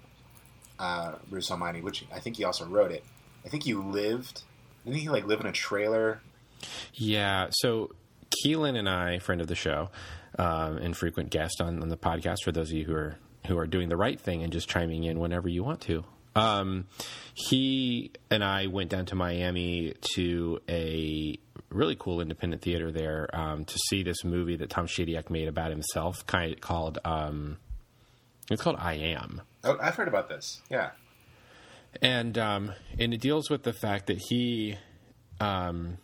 [0.78, 3.04] uh, Bruce Almighty, which I think he also wrote it.
[3.46, 4.44] I think he lived.
[4.86, 6.22] Didn't he like live in a trailer?
[6.94, 7.48] Yeah.
[7.52, 7.92] So
[8.44, 9.89] Keelan and I, friend of the show,
[10.38, 12.38] um, and frequent guest on, on the podcast.
[12.43, 13.17] For those of you who are
[13.48, 16.06] who are doing the right thing and just chiming in whenever you want to.
[16.36, 16.88] Um,
[17.34, 21.38] he and I went down to Miami to a
[21.69, 25.69] really cool independent theater there um, to see this movie that Tom Shadyac made about
[25.69, 27.00] himself, kind of called.
[27.06, 27.58] Um,
[28.50, 29.41] it's called I Am.
[29.63, 30.62] Oh, I've heard about this.
[30.69, 30.91] Yeah,
[32.02, 34.78] and um, and it deals with the fact that he,
[35.39, 35.98] um,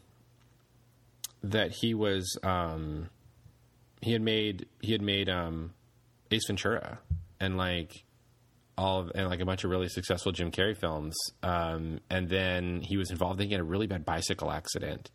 [1.44, 3.10] that he was, um,
[4.02, 5.74] he had made he had made um,
[6.32, 7.00] Ace Ventura
[7.40, 8.04] and like
[8.78, 11.16] all of, and like a bunch of really successful Jim Carrey films.
[11.44, 15.12] Um, and then he was involved in a really bad bicycle accident,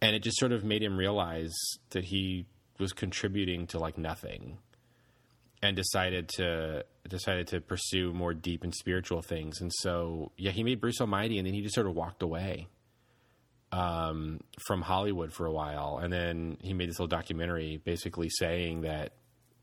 [0.00, 1.54] and it just sort of made him realize
[1.90, 2.46] that he
[2.78, 4.58] was contributing to like nothing,
[5.62, 9.60] and decided to decided to pursue more deep and spiritual things.
[9.60, 12.68] And so, yeah, he made Bruce Almighty, and then he just sort of walked away
[13.72, 18.82] um, from Hollywood for a while, and then he made this little documentary, basically saying
[18.82, 19.12] that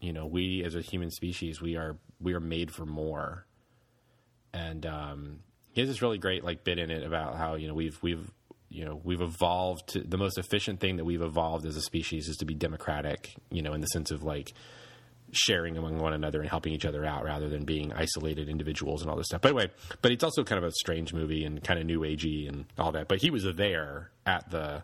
[0.05, 3.45] you know, we as a human species, we are we are made for more.
[4.53, 5.39] And um,
[5.71, 8.31] he has this really great like bit in it about how you know we've we've
[8.69, 12.27] you know we've evolved to the most efficient thing that we've evolved as a species
[12.27, 14.53] is to be democratic you know in the sense of like
[15.35, 19.09] sharing among one another and helping each other out rather than being isolated individuals and
[19.09, 19.41] all this stuff.
[19.41, 19.71] But anyway,
[20.01, 22.91] but it's also kind of a strange movie and kind of new agey and all
[22.93, 23.07] that.
[23.07, 24.83] But he was there at the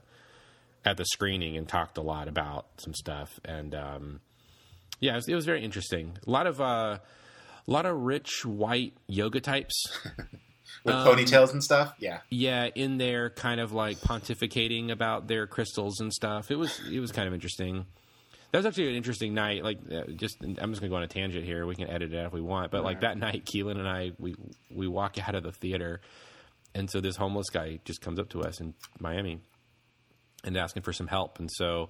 [0.83, 4.19] at the screening and talked a lot about some stuff and um,
[5.01, 6.17] yeah, it was, it was very interesting.
[6.25, 6.99] A lot of uh,
[7.67, 9.83] a lot of rich white yoga types.
[10.85, 12.19] With ponytails and stuff, yeah.
[12.29, 16.49] yeah, in there, kind of like pontificating about their crystals and stuff.
[16.49, 17.85] It was it was kind of interesting.
[18.51, 19.63] That was actually an interesting night.
[19.63, 21.65] Like, uh, just I'm just gonna go on a tangent here.
[21.65, 24.11] We can edit it out if we want, but like that night, Keelan and I
[24.19, 24.35] we
[24.69, 26.01] we walk out of the theater,
[26.75, 29.39] and so this homeless guy just comes up to us in Miami,
[30.43, 31.89] and asking for some help, and so.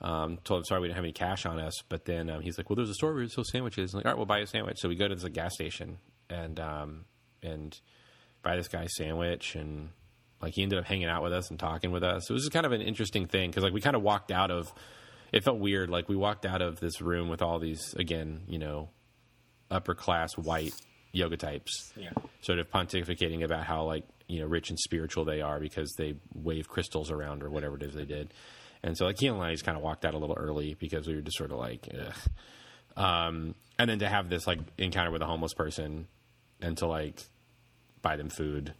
[0.00, 2.58] Um, told him sorry we didn't have any cash on us, but then um, he's
[2.58, 4.40] like, "Well, there's a store where you sell sandwiches." I'm like, all right, we'll buy
[4.40, 4.78] a sandwich.
[4.80, 5.98] So we go to this gas station
[6.28, 7.04] and um,
[7.40, 7.78] and
[8.42, 9.90] buy this guy sandwich and
[10.40, 12.28] like he ended up hanging out with us and talking with us.
[12.28, 14.50] It was just kind of an interesting thing because like we kind of walked out
[14.50, 14.72] of
[15.32, 18.58] it felt weird like we walked out of this room with all these again you
[18.58, 18.88] know
[19.70, 20.72] upper class white
[21.12, 22.10] yoga types Yeah.
[22.42, 26.14] sort of pontificating about how like you know rich and spiritual they are because they
[26.34, 28.32] wave crystals around or whatever it is they did.
[28.84, 31.06] And so like Keelan and I just kind of walked out a little early because
[31.06, 32.14] we were just sort of like, Ugh.
[32.96, 36.08] um, and then to have this like encounter with a homeless person
[36.60, 37.22] and to like
[38.00, 38.74] buy them food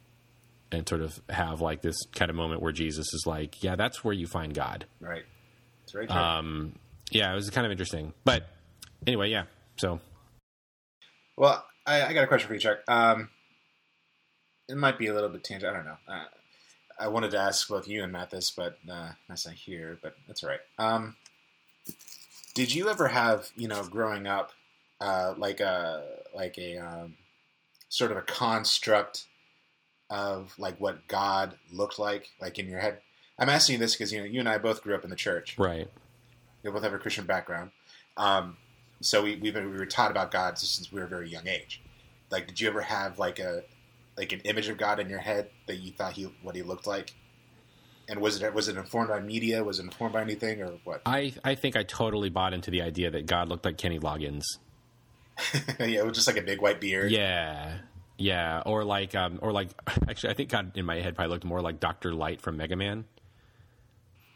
[0.71, 4.03] and sort of have like this kind of moment where Jesus is like, yeah, that's
[4.03, 4.85] where you find God.
[4.99, 5.23] Right.
[5.83, 6.15] It's very true.
[6.15, 6.73] Um,
[7.11, 8.13] yeah, it was kind of interesting.
[8.23, 8.47] But
[9.05, 9.43] anyway, yeah.
[9.77, 9.99] So
[11.37, 12.79] well, I, I got a question for you, Chuck.
[12.87, 13.29] Um,
[14.69, 15.71] it might be a little bit tangent.
[15.71, 15.97] I don't know.
[16.07, 16.25] Uh,
[16.99, 19.97] I wanted to ask both you and Matt this, but uh, that's not here.
[20.01, 20.59] But that's all right.
[20.77, 21.15] Um,
[22.53, 24.51] did you ever have, you know, growing up,
[25.01, 26.03] uh, like a
[26.35, 27.15] like a um,
[27.89, 29.25] sort of a construct
[30.09, 32.99] of like what God looked like, like in your head?
[33.43, 35.17] I'm asking you this because you know you and I both grew up in the
[35.17, 35.57] church.
[35.57, 35.89] right.
[36.63, 37.71] We both have a Christian background.
[38.15, 38.55] Um,
[39.01, 41.45] so we we've been, we were taught about God since we were a very young
[41.45, 41.81] age.
[42.31, 43.63] Like, did you ever have like a
[44.17, 46.87] like an image of God in your head that you thought he what he looked
[46.87, 47.13] like?
[48.07, 49.61] And was it was it informed by media?
[49.61, 51.01] Was it informed by anything or what?
[51.05, 54.45] I I think I totally bought into the idea that God looked like Kenny Loggins.
[55.79, 57.11] yeah, it was just like a big white beard.
[57.11, 57.79] Yeah.
[58.15, 59.69] Yeah, or like, um, or like,
[60.07, 62.75] actually, I think God in my head probably looked more like Doctor Light from Mega
[62.75, 63.05] Man.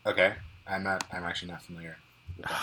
[0.08, 0.34] Okay,
[0.68, 1.04] I'm not.
[1.12, 1.98] I'm actually not familiar.
[2.38, 2.56] With that,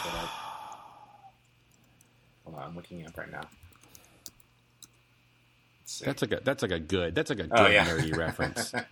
[2.44, 3.42] Hold on, I'm looking up right now.
[6.04, 7.84] That's like a that's like a good that's like a good Oh, yeah.
[7.86, 8.72] nerdy reference.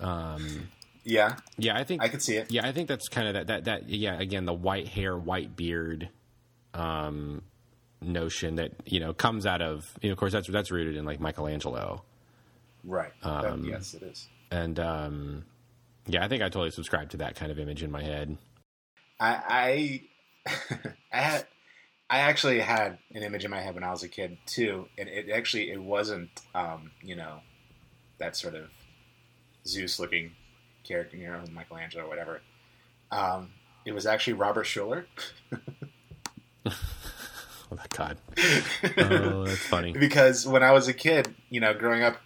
[0.00, 0.68] Um,
[1.02, 2.52] yeah, yeah, I think I could see it.
[2.52, 4.16] Yeah, I think that's kind of that that that yeah.
[4.16, 6.08] Again, the white hair, white beard,
[6.72, 7.42] um,
[8.00, 11.04] notion that you know comes out of you know, of course that's that's rooted in
[11.04, 12.04] like Michelangelo,
[12.84, 13.10] Right.
[13.24, 14.28] That- Um, yes, it is.
[14.52, 15.44] and um,
[16.08, 18.36] yeah, I think I totally subscribe to that kind of image in my head.
[19.20, 20.02] I
[20.46, 20.52] I,
[21.12, 21.46] I had
[22.10, 25.08] I actually had an image in my head when I was a kid too, and
[25.08, 27.40] it actually it wasn't um, you know
[28.18, 28.70] that sort of
[29.66, 30.32] Zeus looking
[30.84, 32.40] character, you know, Michelangelo or whatever.
[33.10, 33.50] Um,
[33.84, 35.04] it was actually Robert Schuller
[37.70, 38.16] Oh my god!
[38.96, 39.92] Oh, that's funny.
[39.92, 42.16] because when I was a kid, you know, growing up,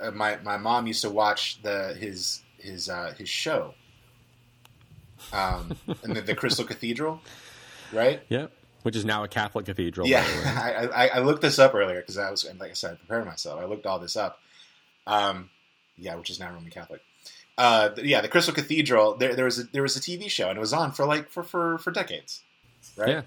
[0.00, 3.74] uh, my my mom used to watch the his his uh, his show,
[5.32, 7.20] um, and the, the Crystal Cathedral,
[7.92, 8.22] right?
[8.28, 8.52] Yep.
[8.82, 10.08] Which is now a Catholic cathedral.
[10.08, 10.44] Yeah, by the way.
[10.92, 13.60] I, I, I looked this up earlier because I was, like I said, preparing myself.
[13.60, 14.40] I looked all this up.
[15.06, 15.50] Um,
[15.96, 17.00] yeah, which is now Roman Catholic.
[17.56, 19.16] Uh, yeah, the Crystal Cathedral.
[19.16, 21.30] There, there was a, there was a TV show, and it was on for like
[21.30, 22.42] for for, for decades,
[22.96, 23.08] right?
[23.08, 23.22] Yeah.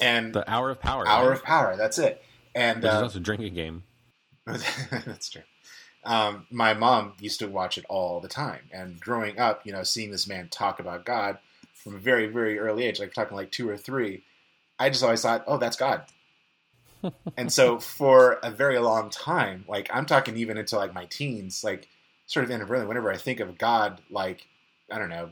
[0.00, 1.06] And The Hour of Power.
[1.06, 1.38] Hour right?
[1.38, 1.76] of Power.
[1.76, 2.22] That's it.
[2.54, 3.84] And uh, also a drinking game.
[4.46, 5.42] that's true.
[6.04, 9.82] Um, my mom used to watch it all the time, and growing up, you know,
[9.82, 11.38] seeing this man talk about God
[11.74, 14.22] from a very, very early age, like talking like two or three,
[14.78, 16.04] I just always thought, oh, that's God.
[17.36, 21.64] and so for a very long time, like I'm talking even into like my teens,
[21.64, 21.88] like
[22.26, 24.46] sort of intermittently, whenever I think of God, like
[24.90, 25.30] I don't know,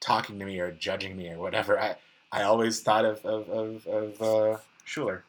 [0.00, 1.96] talking to me or judging me or whatever, I
[2.32, 5.22] I always thought of of of, of uh, Schuller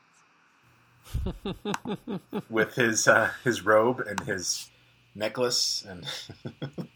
[2.49, 4.69] with his uh, his robe and his
[5.15, 6.05] necklace, and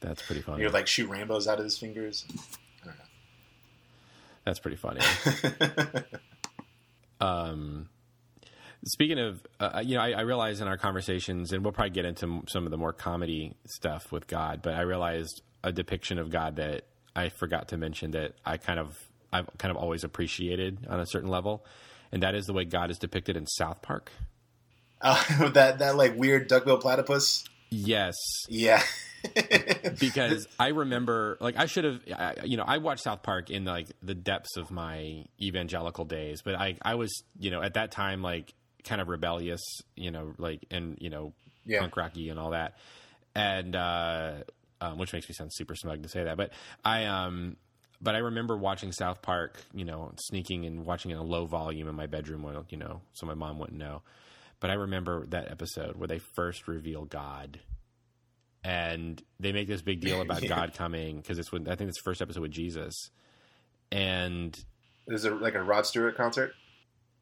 [0.00, 0.64] That's pretty funny.
[0.64, 2.24] would like shoot rainbows out of his fingers.
[2.86, 2.90] I
[4.44, 5.00] That's pretty funny.
[7.20, 7.88] um,
[8.84, 12.04] speaking of, uh, you know, I, I realize in our conversations, and we'll probably get
[12.04, 16.30] into some of the more comedy stuff with God, but I realized a depiction of
[16.30, 16.84] God that
[17.14, 18.96] I forgot to mention that I kind of,
[19.32, 21.66] I've kind of always appreciated on a certain level,
[22.10, 24.10] and that is the way God is depicted in South Park.
[25.00, 27.44] Uh, that that like weird duckbill platypus.
[27.70, 28.16] Yes,
[28.48, 28.82] Yeah,
[29.98, 32.00] because I remember, like, I should have,
[32.44, 36.54] you know, I watched South Park in like the depths of my evangelical days, but
[36.56, 39.60] I, I was, you know, at that time, like, kind of rebellious,
[39.94, 41.32] you know, like, and you know,
[41.64, 41.80] Yeah.
[41.80, 42.76] punk rocky and all that,
[43.34, 44.32] and uh,
[44.80, 46.50] um, which makes me sound super smug to say that, but
[46.84, 47.56] I, um,
[48.00, 51.46] but I remember watching South Park, you know, sneaking and watching it in a low
[51.46, 54.02] volume in my bedroom, while, you know, so my mom wouldn't know.
[54.60, 57.58] But I remember that episode where they first reveal God
[58.62, 60.48] and they make this big deal about Yeah.
[60.50, 62.94] God coming because it's when I think it's the first episode with Jesus,
[63.90, 64.56] and
[65.06, 66.52] There's a like a Rod Stewart concert.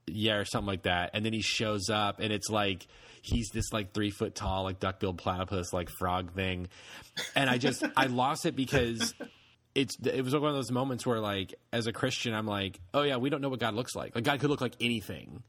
[0.07, 1.11] yeah, or something like that.
[1.15, 2.87] And then he shows up, and it's like
[3.23, 6.69] he's this like three foot tall, like duck-billed platypus, like frog thing.
[7.37, 9.15] And I just I lost it because
[9.75, 13.03] it's it was one of those moments where like as a Christian, I'm like, oh
[13.03, 14.15] yeah, we don't know what God looks like.
[14.15, 15.43] Like God could look like anything.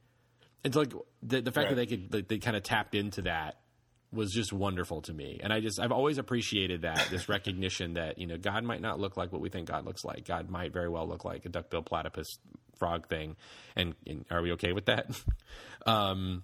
[0.64, 0.92] It's like
[1.24, 1.70] the the fact Right.
[1.70, 3.60] that they could like, they kind of tapped into that
[4.12, 5.40] was just wonderful to me.
[5.42, 9.00] And I just I've always appreciated that this recognition that you know God might not
[9.00, 10.26] look like what we think God looks like.
[10.26, 12.28] God might very well look like a duck-billed platypus
[12.78, 13.36] frog thing.
[13.76, 15.10] And, and are we okay with that?
[15.86, 16.44] um,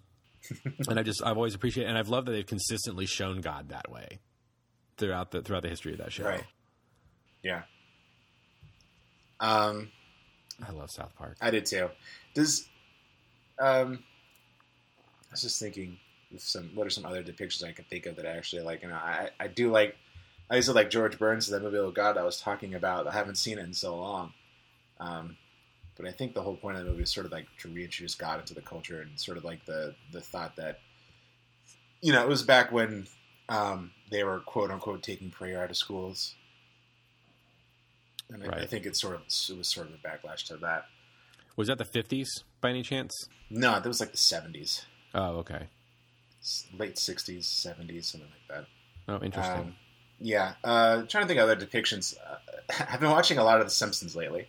[0.87, 3.91] and I just I've always appreciated and I've loved that they've consistently shown God that
[3.91, 4.19] way
[4.97, 6.23] throughout the throughout the history of that show.
[6.25, 6.43] Right.
[7.43, 7.63] Yeah.
[9.39, 9.91] Um,
[10.65, 11.37] I love South Park.
[11.41, 11.89] I did too.
[12.33, 12.69] Does
[13.59, 13.99] um,
[15.29, 15.97] I was just thinking
[16.33, 16.71] of some.
[16.73, 18.83] What are some other depictions I could think of that I actually like?
[18.83, 19.95] You know, I I do like.
[20.49, 21.77] I used to like George Burns' that movie.
[21.77, 23.07] Oh God, I was talking about.
[23.07, 24.33] I haven't seen it in so long.
[24.99, 25.37] Um,
[25.97, 28.15] but I think the whole point of the movie is sort of like to reintroduce
[28.15, 30.79] God into the culture and sort of like the the thought that,
[32.01, 33.07] you know, it was back when
[33.49, 36.35] um, they were quote unquote taking prayer out of schools.
[38.31, 40.85] And I, I think it's sort of it was sort of a backlash to that.
[41.55, 42.27] Was that the 50s
[42.61, 43.29] by any chance?
[43.49, 45.67] No, that was like the seventies, Oh, okay.
[46.77, 48.67] late sixties, seventies, something like that.
[49.07, 49.55] Oh, interesting.
[49.61, 49.75] Um,
[50.19, 52.15] yeah, uh, trying to think of other depictions.
[52.17, 52.35] Uh,
[52.89, 54.47] I've been watching a lot of The Simpsons lately.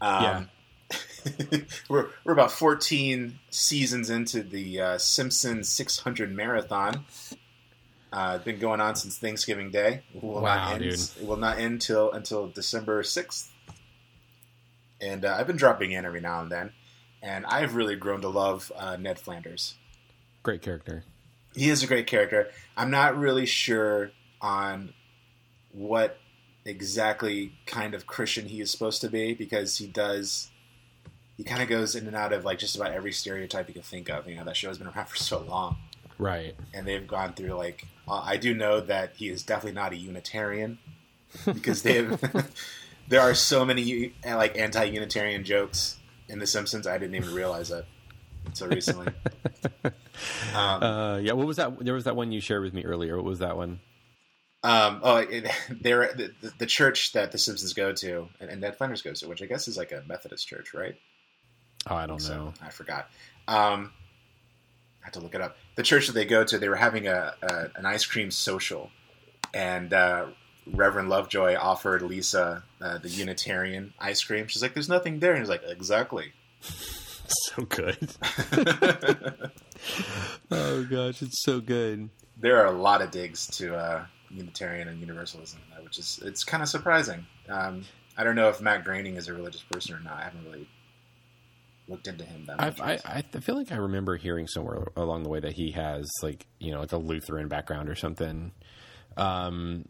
[0.00, 0.48] Um,
[1.88, 7.04] we're we're about fourteen seasons into the uh, Simpsons 600 marathon.
[8.12, 10.02] Uh, it's been going on since Thanksgiving Day.
[10.14, 11.00] It will Wow, not end, dude.
[11.22, 13.51] It will not end till until December sixth.
[15.02, 16.72] And uh, I've been dropping in every now and then,
[17.22, 19.74] and I've really grown to love uh, Ned Flanders.
[20.42, 21.04] Great character.
[21.54, 22.50] he is a great character.
[22.76, 24.92] I'm not really sure on
[25.72, 26.18] what
[26.64, 30.48] exactly kind of Christian he is supposed to be because he does.
[31.36, 33.82] He kind of goes in and out of like just about every stereotype you can
[33.82, 34.28] think of.
[34.28, 35.76] You know that show's been around for so long,
[36.18, 36.54] Right.
[36.74, 39.96] and they've gone through like uh, I do know that he is definitely not a
[39.96, 40.78] Unitarian
[41.46, 42.20] because they've
[43.12, 45.98] there are so many uh, like anti-Unitarian jokes
[46.28, 46.86] in The Simpsons.
[46.86, 47.84] I didn't even realize that
[48.46, 49.08] until recently.
[50.54, 51.32] Um, Uh, yeah.
[51.32, 51.78] What was that?
[51.84, 53.16] There was that one you shared with me earlier.
[53.16, 53.80] What was that one?
[54.62, 55.50] Um, oh, it,
[55.80, 59.28] they're the, the, church that the Simpsons go to, and, and Ned Flanders goes to,
[59.28, 60.94] which I guess is like a Methodist church, right?
[61.88, 62.54] Oh, I don't So, know.
[62.62, 63.08] I forgot.
[63.48, 63.92] Um,
[65.02, 65.56] I have to look it up.
[65.74, 68.90] The church that they go to, they were having a, a an ice cream social,
[69.52, 70.26] and uh,
[70.66, 74.46] Reverend Lovejoy offered Lisa uh, the Unitarian ice cream.
[74.48, 76.32] She's like, "There's nothing there," and he's like, "Exactly."
[77.54, 78.10] So good.
[80.50, 82.10] oh gosh, it's so good.
[82.36, 86.44] there are a lot of digs to uh, Unitarian and Universalism, uh, which is it's
[86.44, 87.24] kind of surprising.
[87.48, 87.84] Um,
[88.18, 90.18] I don't know if Matt Groening is a religious person or not.
[90.18, 90.68] I haven't really
[91.88, 92.80] looked into him that much.
[92.80, 96.10] I've, I I feel like I remember hearing somewhere along the way that he has
[96.22, 98.52] like you know like a Lutheran background or something.
[99.16, 99.86] Um,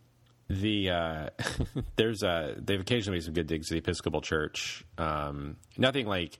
[0.48, 1.30] the uh,
[1.96, 4.84] there's a they've occasionally made some good digs at the Episcopal Church.
[4.98, 6.38] Um, nothing like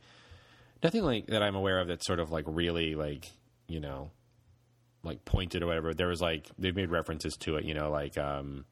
[0.82, 3.30] nothing like that I'm aware of that's sort of like really like
[3.68, 4.10] you know
[5.02, 5.94] like pointed or whatever.
[5.94, 7.64] There was like they've made references to it.
[7.64, 8.64] You know like um,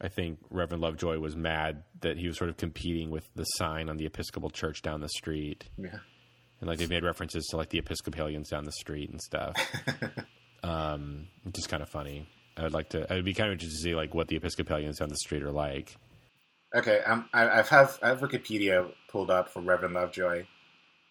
[0.00, 3.88] I think Reverend Lovejoy was mad that he was sort of competing with the sign
[3.88, 5.98] on the Episcopal Church down the street yeah.
[6.60, 9.54] and like they've made references to like the Episcopalians down the street and stuff.
[10.62, 12.26] um, which is kind of funny.
[12.56, 13.10] I would like to.
[13.10, 15.42] I would be kind of interested to see like what the Episcopalians down the street
[15.42, 15.96] are like.
[16.74, 20.46] Okay, um, I, I've have I have Wikipedia pulled up for Reverend Lovejoy,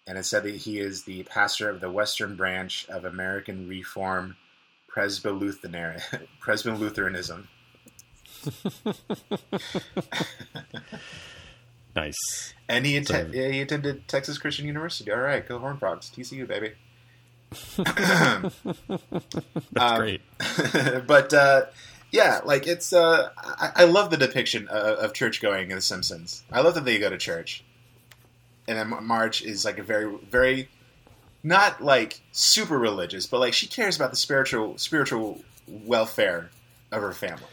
[0.08, 4.36] and it said that he is the pastor of the Western Branch of American Reform.
[6.42, 7.48] Presbylutheranism.
[11.96, 12.54] Nice.
[12.68, 15.12] And he, atten- he attended Texas Christian University.
[15.12, 16.74] All right, go Horn Frogs, TCU baby.
[17.78, 18.54] That's
[19.76, 20.22] Um, great.
[21.08, 21.66] but uh,
[22.12, 22.94] yeah, like it's.
[22.94, 26.44] Uh, I, I love the depiction of, of church going in The Simpsons.
[26.52, 27.64] I love that they go to church,
[28.68, 30.70] and then Mar- Marge is like a very, very
[31.44, 36.50] not like super religious, but like she cares about the spiritual spiritual welfare
[36.92, 37.44] of her family.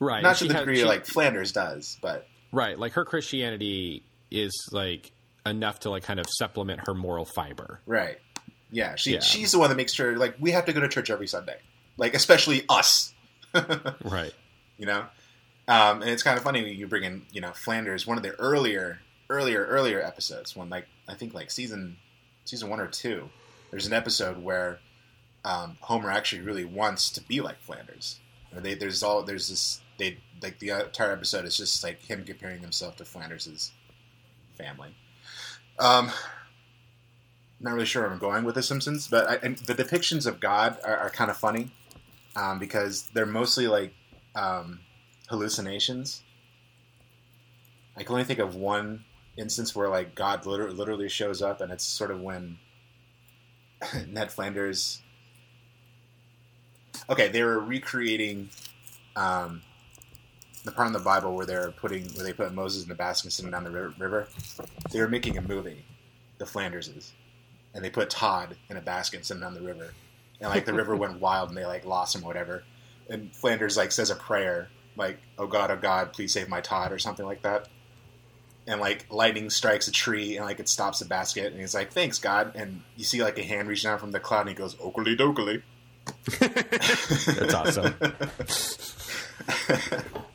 [0.00, 0.22] Right.
[0.22, 2.78] Not to the degree she- like Flanders does, but right.
[2.78, 5.12] Like her Christianity is like
[5.46, 7.80] enough to like kind of supplement her moral fiber.
[7.86, 8.18] right.
[8.74, 9.20] Yeah, she Yeah.
[9.20, 11.56] she's the one that makes sure like we have to go to church every Sunday.
[11.96, 13.12] Like especially us.
[14.02, 14.34] Right.
[14.78, 15.06] you know
[15.68, 18.24] um, and it's kind of funny when you bring in you know flanders one of
[18.24, 18.98] the earlier
[19.30, 21.96] earlier earlier episodes when like i think like season
[22.44, 23.30] season one or two
[23.70, 24.80] there's an episode where
[25.44, 28.18] um, homer actually really wants to be like flanders
[28.52, 32.24] and they, there's all there's this they like the entire episode is just like him
[32.24, 33.70] comparing himself to flanders's
[34.58, 34.92] family
[35.78, 36.10] um
[37.64, 40.78] not really sure where i'm going with the simpsons but I, the depictions of god
[40.84, 41.70] are, are kind of funny
[42.36, 43.94] um, because they're mostly like
[44.34, 44.80] um,
[45.28, 46.22] hallucinations.
[47.96, 49.04] I can only think of one
[49.36, 52.58] instance where like God liter- literally shows up, and it's sort of when
[54.08, 55.02] Ned Flanders.
[57.08, 58.48] Okay, they were recreating
[59.16, 59.62] um,
[60.64, 63.26] the part in the Bible where they're putting where they put Moses in the basket
[63.26, 64.28] and sitting down the river.
[64.90, 65.84] They were making a movie,
[66.38, 67.12] the Flanderses,
[67.74, 69.92] and they put Todd in a basket and sent him down the river,
[70.40, 72.64] and like the river went wild and they like lost him or whatever.
[73.10, 76.92] And Flanders like says a prayer like "Oh God, oh God, please save my Todd"
[76.92, 77.68] or something like that.
[78.66, 81.92] And like lightning strikes a tree and like it stops the basket and he's like,
[81.92, 84.54] "Thanks God." And you see like a hand reach down from the cloud and he
[84.54, 85.62] goes, "Okily dokily."
[87.38, 87.94] That's awesome.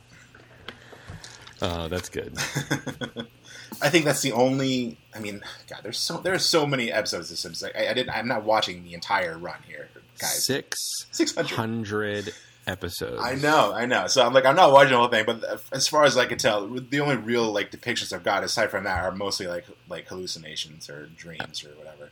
[1.62, 2.32] Oh, that's good.
[3.82, 4.98] I think that's the only.
[5.14, 7.62] I mean, God, there's so there's so many episodes of Simpsons.
[7.62, 8.10] Like, I, I didn't.
[8.16, 9.88] I'm not watching the entire run here,
[10.18, 10.44] guys.
[10.44, 12.32] Six 600.
[12.66, 13.22] episodes.
[13.22, 14.06] I know, I know.
[14.06, 15.42] So I'm like, I'm not watching the whole thing, but
[15.72, 18.84] as far as I can tell, the only real like depictions of God aside from
[18.84, 22.10] that are mostly like like hallucinations or dreams or whatever.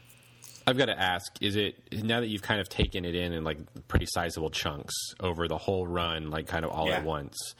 [0.67, 3.45] I've got to ask: Is it now that you've kind of taken it in in
[3.45, 6.99] like pretty sizable chunks over the whole run, like kind of all Yeah.
[6.99, 7.55] at once?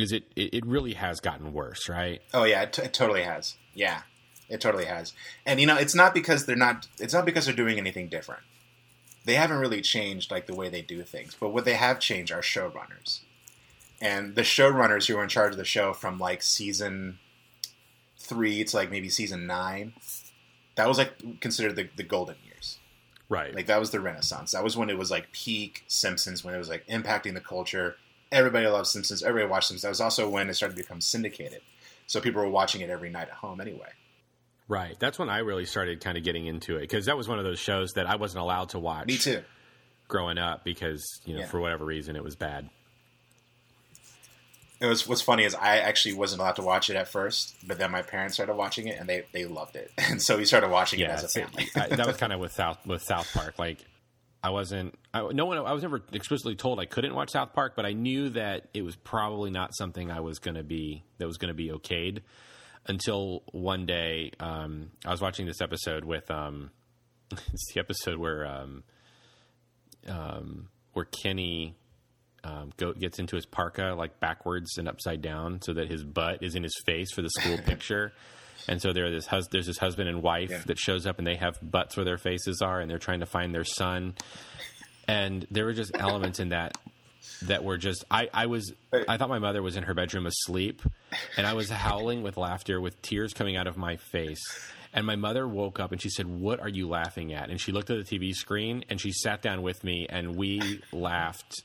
[0.00, 0.24] Is it?
[0.36, 2.20] It it really has gotten worse, right?
[2.32, 3.56] Oh yeah, it, t- it totally has.
[3.74, 4.02] Yeah,
[4.48, 5.12] it totally has.
[5.44, 6.88] And you know, it's not because they're not.
[6.98, 8.42] It's not because they're doing anything different.
[9.24, 11.36] They haven't really changed like the way they do things.
[11.38, 13.20] But what they have changed are showrunners,
[14.00, 17.18] and the showrunners who are in charge of the show from like season
[18.18, 19.92] three to like maybe season nine.
[20.76, 22.78] That was like considered the, the golden years.
[23.28, 23.54] Right.
[23.54, 24.52] Like that was the renaissance.
[24.52, 27.96] That was when it was like peak Simpsons, when it was like impacting the culture.
[28.32, 29.22] Everybody loved Simpsons.
[29.22, 29.82] Everybody watched Simpsons.
[29.82, 31.60] That was also when it started to become syndicated.
[32.06, 33.88] So people were watching it every night at home anyway.
[34.68, 34.96] right.
[34.98, 37.44] That's when I really started kind of getting into it because that was one of
[37.44, 39.06] those shows that I wasn't allowed to watch.
[39.06, 39.42] Me too.
[40.08, 41.46] Growing up because you know Yeah.
[41.46, 42.68] for whatever reason it was bad.
[44.80, 47.78] It was what's funny is I actually wasn't allowed to watch it at first, but
[47.78, 50.70] then my parents started watching it and they, they loved it, and so we started
[50.70, 51.68] watching it as a family.
[51.76, 53.58] I, that was kind of with South with South Park.
[53.58, 53.78] Like,
[54.42, 54.94] I wasn't.
[55.12, 55.58] I, no one.
[55.58, 58.82] I was never explicitly told I couldn't watch South Park, but I knew that it
[58.82, 62.20] was probably not something I was going to be that was going to be okayed.
[62.86, 66.30] Until one day, um, I was watching this episode with.
[66.30, 66.70] Um,
[67.30, 68.82] it's the episode where um,
[70.08, 71.76] um, where Kenny
[72.42, 76.42] um, go, gets into his parka like backwards and upside down, so that his butt
[76.42, 78.12] is in his face for the school picture.
[78.68, 80.62] And so there this hus- there's this husband and wife Yeah.
[80.66, 83.26] that shows up, and they have butts where their faces are, and they're trying to
[83.26, 84.14] find their son.
[85.08, 86.76] And there were just elements in that
[87.42, 88.72] that were just I, I was
[89.08, 90.82] I thought my mother was in her bedroom asleep,
[91.36, 94.40] and I was howling with laughter with tears coming out of my face.
[94.92, 97.72] And my mother woke up and she said, "What are you laughing at?" And she
[97.72, 101.62] looked at the TV screen and she sat down with me and we laughed.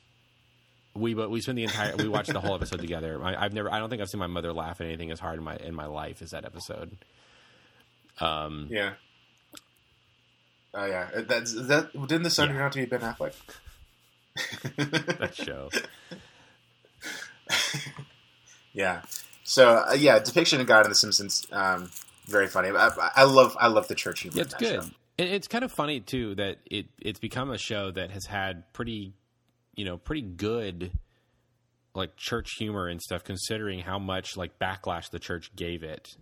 [0.95, 3.21] We but we spent the entire we watched the whole episode together.
[3.23, 5.37] I, I've never I don't think I've seen my mother laugh at anything as hard
[5.37, 6.95] in my in my life as that episode.
[8.19, 8.93] Um, Yeah.
[10.73, 11.91] Oh yeah, that's that.
[11.93, 12.53] Didn't the son Yeah.
[12.55, 13.33] turn out to be Ben Affleck?
[15.19, 15.69] that show.
[18.73, 19.03] Yeah.
[19.43, 21.89] So uh, yeah, depiction of God in The Simpsons, um,
[22.25, 22.69] very funny.
[22.69, 24.35] I, I love I love the church humor.
[24.37, 24.83] Yeah, it's good.
[24.83, 24.89] show.
[25.17, 29.13] It's kind of funny too that it it's become a show that has had pretty,
[29.76, 30.91] you know, pretty good
[31.93, 36.17] like church humor and stuff, considering how much like backlash the church gave it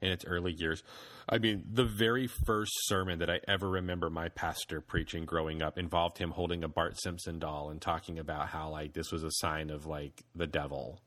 [0.00, 0.82] in its early years.
[1.28, 5.78] I mean, the very first sermon that I ever remember my pastor preaching growing up
[5.78, 9.30] involved him holding a Bart Simpson doll and talking about how like this was a
[9.32, 11.00] sign of like the devil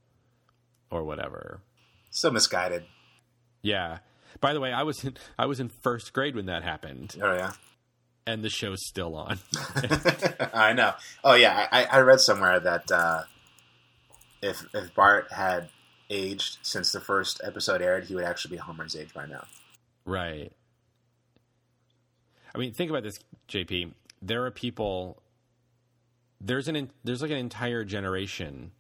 [0.91, 1.61] or whatever.
[2.11, 2.83] So misguided.
[3.61, 3.99] Yeah.
[4.41, 7.33] By the way, I was in, I was in first grade when that happened, Oh
[7.33, 7.53] yeah.
[8.27, 9.39] And the show's still on.
[10.53, 10.93] I know.
[11.23, 13.23] Oh yeah, I, I read somewhere that uh,
[14.41, 15.69] if if Bart had
[16.09, 19.45] aged since the first episode aired, he would actually be Homer's age by now.
[20.05, 20.51] right.
[22.53, 23.17] I mean, think about this,
[23.47, 23.93] JP.
[24.21, 25.21] There are people.
[26.41, 28.71] There's an there's like an entire generation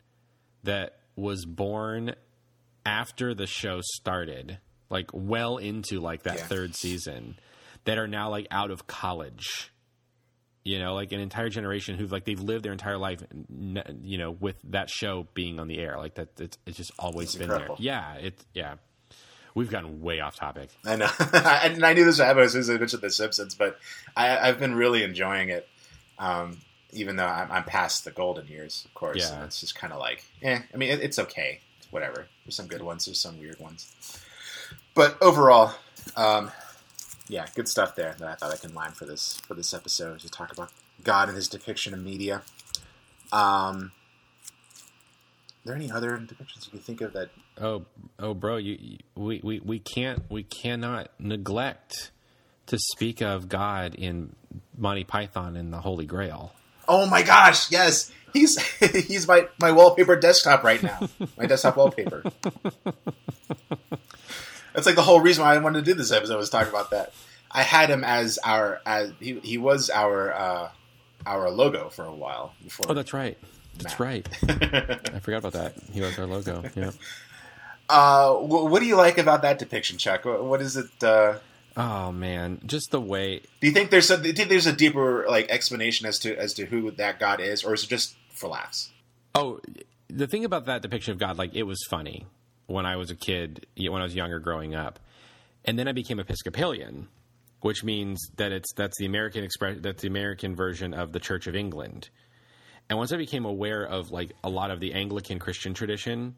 [0.63, 2.15] that was born
[2.85, 4.57] after the show started,
[4.89, 6.45] like well into like that Yeah.
[6.47, 7.37] third season,
[7.85, 9.71] that are now like out of college.
[10.63, 14.29] You know, like an entire generation who've like they've lived their entire life, you know,
[14.29, 16.39] with that show being on the air, like that.
[16.39, 17.77] It's, it's just always It's been incredible.
[17.77, 17.83] there.
[17.85, 18.45] Yeah, it.
[18.53, 18.75] Yeah,
[19.55, 20.69] we've gotten way off topic.
[20.85, 23.55] I know, and I knew this would happen as soon as I mentioned The Simpsons,
[23.55, 23.79] but
[24.15, 25.67] I, I've been really enjoying it.
[26.19, 26.59] Um,
[26.91, 29.43] even though I'm, I'm past the golden years, of course, Yeah.
[29.45, 30.59] it's just kind of like, eh.
[30.71, 32.27] I mean, it, it's okay, whatever.
[32.45, 33.91] There's some good ones, there's some weird ones,
[34.93, 35.73] but overall,
[36.15, 36.51] um,
[37.31, 40.19] yeah, good stuff there that I thought I can line for this for this episode
[40.19, 40.71] to talk about
[41.03, 42.43] God and His depiction of media.
[43.31, 43.91] Um,
[45.63, 47.29] are there any other depictions you can think of that
[47.59, 47.85] Oh,
[48.19, 52.11] oh, bro, you, you we, we we can't we cannot neglect
[52.67, 54.35] to speak of God in
[54.77, 56.53] Monty Python and the Holy Grail.
[56.87, 58.11] Oh my gosh, yes.
[58.33, 58.59] He's
[59.07, 61.07] he's my, my wallpaper desktop right now.
[61.37, 62.23] My desktop wallpaper.
[64.73, 66.91] That's like the whole reason why I wanted to do this episode was talk about
[66.91, 67.13] that.
[67.51, 70.69] I had him as our as he, he was our uh,
[71.25, 72.85] our logo for a while before.
[72.89, 73.37] Oh, that's right.
[73.77, 73.99] That's Matt.
[73.99, 74.29] right.
[75.13, 75.73] I forgot about that.
[75.91, 76.63] He was our logo.
[76.75, 76.91] Yeah.
[77.89, 80.25] uh, wh- what do you like about that depiction, Chuck?
[80.25, 81.03] What, what is it?
[81.03, 81.39] Uh,
[81.77, 83.39] Oh man, just the way.
[83.61, 86.35] do you think there's a, do you think there's a deeper like explanation as to
[86.37, 88.89] as to who that God is, or is it just for laughs?
[89.33, 89.61] Oh,
[90.09, 92.25] the thing about that depiction of God, like it was funny
[92.71, 94.99] when I was a kid, when I was younger, growing up,
[95.65, 97.07] and then I became Episcopalian,
[97.61, 101.47] which means that it's that's the American express that's the American version of the Church
[101.47, 102.09] of England.
[102.89, 106.35] And once I became aware of like a lot of the Anglican Christian tradition,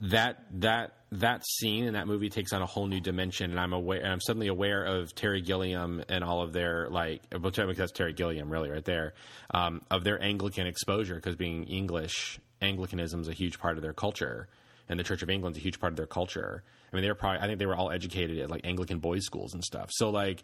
[0.00, 3.72] that that that scene in that movie takes on a whole new dimension, and I'm
[3.72, 7.92] aware, and I'm suddenly aware of Terry Gilliam and all of their like, technically that's
[7.92, 9.14] Terry Gilliam, really, right there,
[9.52, 13.92] um, of their Anglican exposure, because being English, Anglicanism is a huge part of their
[13.92, 14.48] culture,
[14.88, 16.62] and the Church of England's a huge part of their culture.
[16.92, 19.24] I mean, they were probably, I think they were all educated at like Anglican boys'
[19.24, 19.90] schools and stuff.
[19.92, 20.42] So like,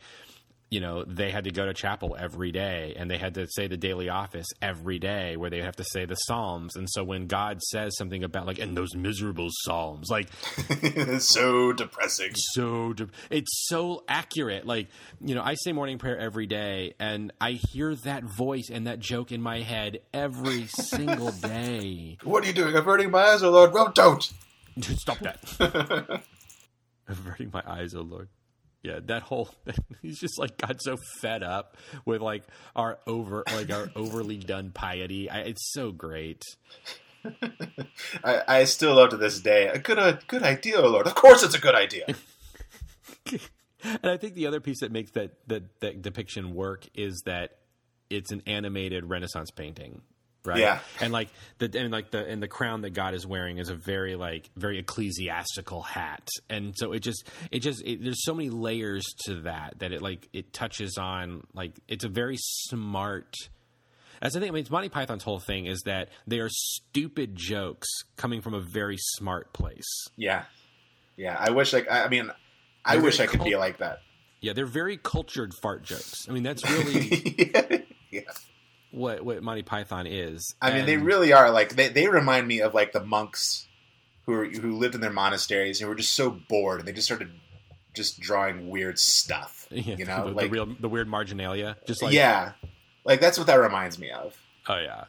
[0.73, 3.67] you know, they had to go to chapel every day and they had to say
[3.67, 6.77] the daily office every day where they have to say the Psalms.
[6.77, 10.31] And so when God says something about like, and those miserable Psalms, like
[11.19, 12.31] so depressing.
[12.35, 14.65] so, de- it's so accurate.
[14.67, 14.89] Like,
[15.21, 18.99] you know, I say morning prayer every day and I hear that voice and that
[18.99, 22.17] joke in my head every single day.
[22.25, 22.75] What are you doing?
[22.75, 23.75] Averting my eyes, oh Lord.
[23.75, 24.23] Well, don't.
[24.81, 26.23] Stop that.
[27.07, 28.31] Averting my eyes, oh Lord.
[28.83, 29.49] Yeah, that whole
[30.03, 32.43] he's just like got so fed up with like
[32.75, 35.31] our over like our overly done piety.
[35.31, 36.43] I, it's so great.
[38.25, 41.07] I, I still love to this day a good a good idea, oh Lord.
[41.07, 42.07] Of course, it's a good idea.
[43.85, 47.59] And I think the other piece that makes that that, that depiction work is that
[48.11, 50.03] it's an animated Renaissance painting,
[50.45, 50.59] right?
[50.59, 50.79] Yeah.
[51.01, 51.29] And like
[51.59, 54.51] the and like the and the crown that God is wearing is a very like
[54.57, 59.43] very ecclesiastical hat, and so it just it just it, there's so many layers to
[59.43, 63.35] that that it like it touches on like it's a very smart.
[64.21, 64.51] That's the thing.
[64.51, 68.55] I mean, it's Monty Python's whole thing is that they are stupid jokes coming from
[68.55, 70.07] a very smart place.
[70.17, 70.45] yeah,
[71.17, 71.37] yeah.
[71.39, 72.31] I wish like I, I mean,
[72.85, 73.99] I They're wish I could be like that.
[74.41, 76.29] Yeah, they're very cultured fart jokes.
[76.29, 78.23] I mean, that's really yeah.
[78.93, 80.55] What what Monty Python is.
[80.63, 83.67] I mean, they really are like they, they remind me of like the monks
[84.27, 87.09] who were, who lived in their monasteries and were just so bored and they just
[87.09, 87.31] started
[87.95, 89.67] just drawing weird stuff.
[89.71, 92.53] yeah, You know, the, like the real the weird marginalia, just like yeah,
[93.05, 94.37] like that's what that reminds me of.
[94.69, 95.05] oh yeah,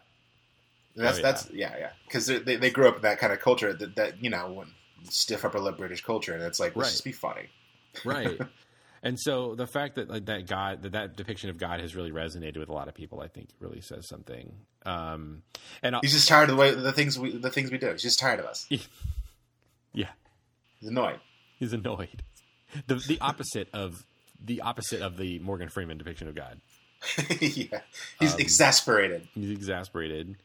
[0.95, 1.21] That's Oh, yeah.
[1.21, 4.23] that's yeah yeah because they they grew up in that kind of culture that, that
[4.23, 4.67] you know when
[5.09, 6.91] stiff upper lip British culture and it's like let's Right.
[6.93, 7.49] just be funny.
[8.05, 8.39] right.
[9.03, 12.11] and so the fact that like that God that that depiction of God has really
[12.11, 14.53] resonated with a lot of people, I think, really says something.
[14.85, 15.43] Um,
[15.83, 17.91] and I'll, He's just tired of the way the things we the things we do.
[17.91, 18.65] He's just tired of us.
[19.93, 20.07] yeah,
[20.79, 21.19] He's annoyed.
[21.59, 22.23] he's annoyed.
[22.87, 24.05] The the opposite of
[24.43, 26.59] the opposite of the Morgan Freeman depiction of God.
[27.39, 27.81] yeah,
[28.19, 29.27] he's Um, exasperated.
[29.35, 30.35] He's exasperated.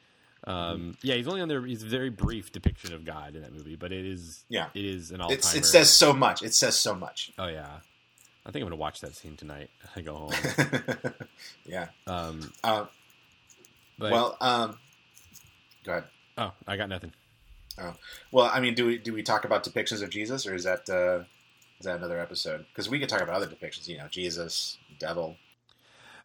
[0.45, 1.65] Um, yeah, he's only on there.
[1.65, 4.69] He's a very brief depiction of God in that movie, but it is Yeah.
[4.75, 6.43] it is an all it says so much.
[6.43, 7.33] It says so much.
[7.39, 7.81] Oh yeah,
[8.49, 9.69] I think I'm gonna watch that scene tonight.
[9.97, 10.33] I go home.
[11.67, 11.89] yeah.
[12.07, 12.87] Um, Uh,
[13.99, 14.79] but, well, um,
[15.85, 16.05] go ahead.
[16.39, 17.13] oh, I got nothing.
[18.33, 20.89] Well, I mean, do we do we talk about depictions of Jesus, or is that
[20.89, 21.25] uh,
[21.79, 22.65] is that another episode?
[22.69, 23.87] Because we could talk about other depictions.
[23.87, 25.37] You know, Jesus, devil.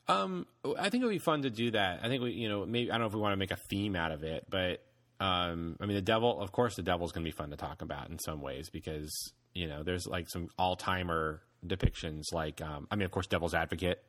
[0.08, 0.48] Um,
[0.78, 2.02] I think it would be fun to do that.
[2.04, 3.58] I think we, you know, maybe I don't know if we want to make a
[3.70, 4.82] theme out of it, but
[5.20, 6.42] um, I mean, the devil.
[6.42, 9.12] Of course, the devil's going to be fun to talk about in some ways because
[9.54, 12.24] you know there's like some all timer depictions.
[12.32, 14.02] Like, um, I mean, of course, Devil's Advocate.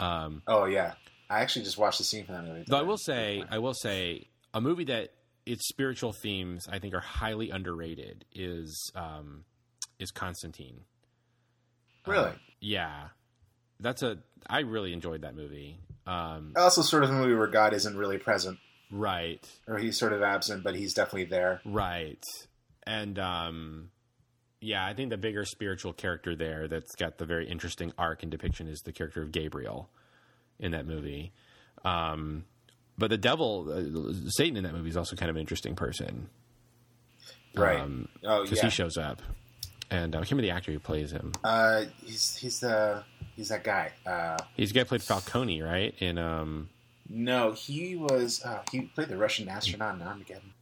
[0.00, 0.94] Um, Oh yeah,
[1.30, 2.64] I actually just watched the scene from that movie.
[2.66, 5.10] Though I will say, I will say, a movie that
[5.46, 9.44] its spiritual themes I think are highly underrated is um,
[9.98, 10.80] is Constantine.
[12.06, 12.30] Really?
[12.30, 13.08] Uh, yeah,
[13.80, 14.18] that's a.
[14.48, 15.78] I really enjoyed that movie.
[16.06, 18.58] Um, Also, sort of a movie where God isn't really present,
[18.90, 21.60] right, or he's sort of absent, but he's definitely there.
[21.64, 22.22] right,
[22.86, 23.90] and um,
[24.64, 28.32] yeah, I think the bigger spiritual character there that's got the very interesting arc and
[28.32, 29.90] depiction is the character of Gabriel
[30.58, 31.32] in that movie.
[31.84, 32.44] Um,
[32.96, 36.28] but the devil, uh, Satan in that movie is also kind of an interesting person.
[37.54, 37.78] Right.
[37.78, 38.64] Um, oh because yeah.
[38.64, 39.20] he shows up,
[39.90, 41.32] and uh, I can't remember the actor who plays him.
[41.44, 43.04] uh, he's he's the
[43.36, 43.92] he's that guy.
[44.06, 45.94] Uh, He's the guy who played Falcone, right?
[45.98, 46.70] In um,
[47.08, 50.52] no, he was uh, he played the Russian astronaut in Armageddon.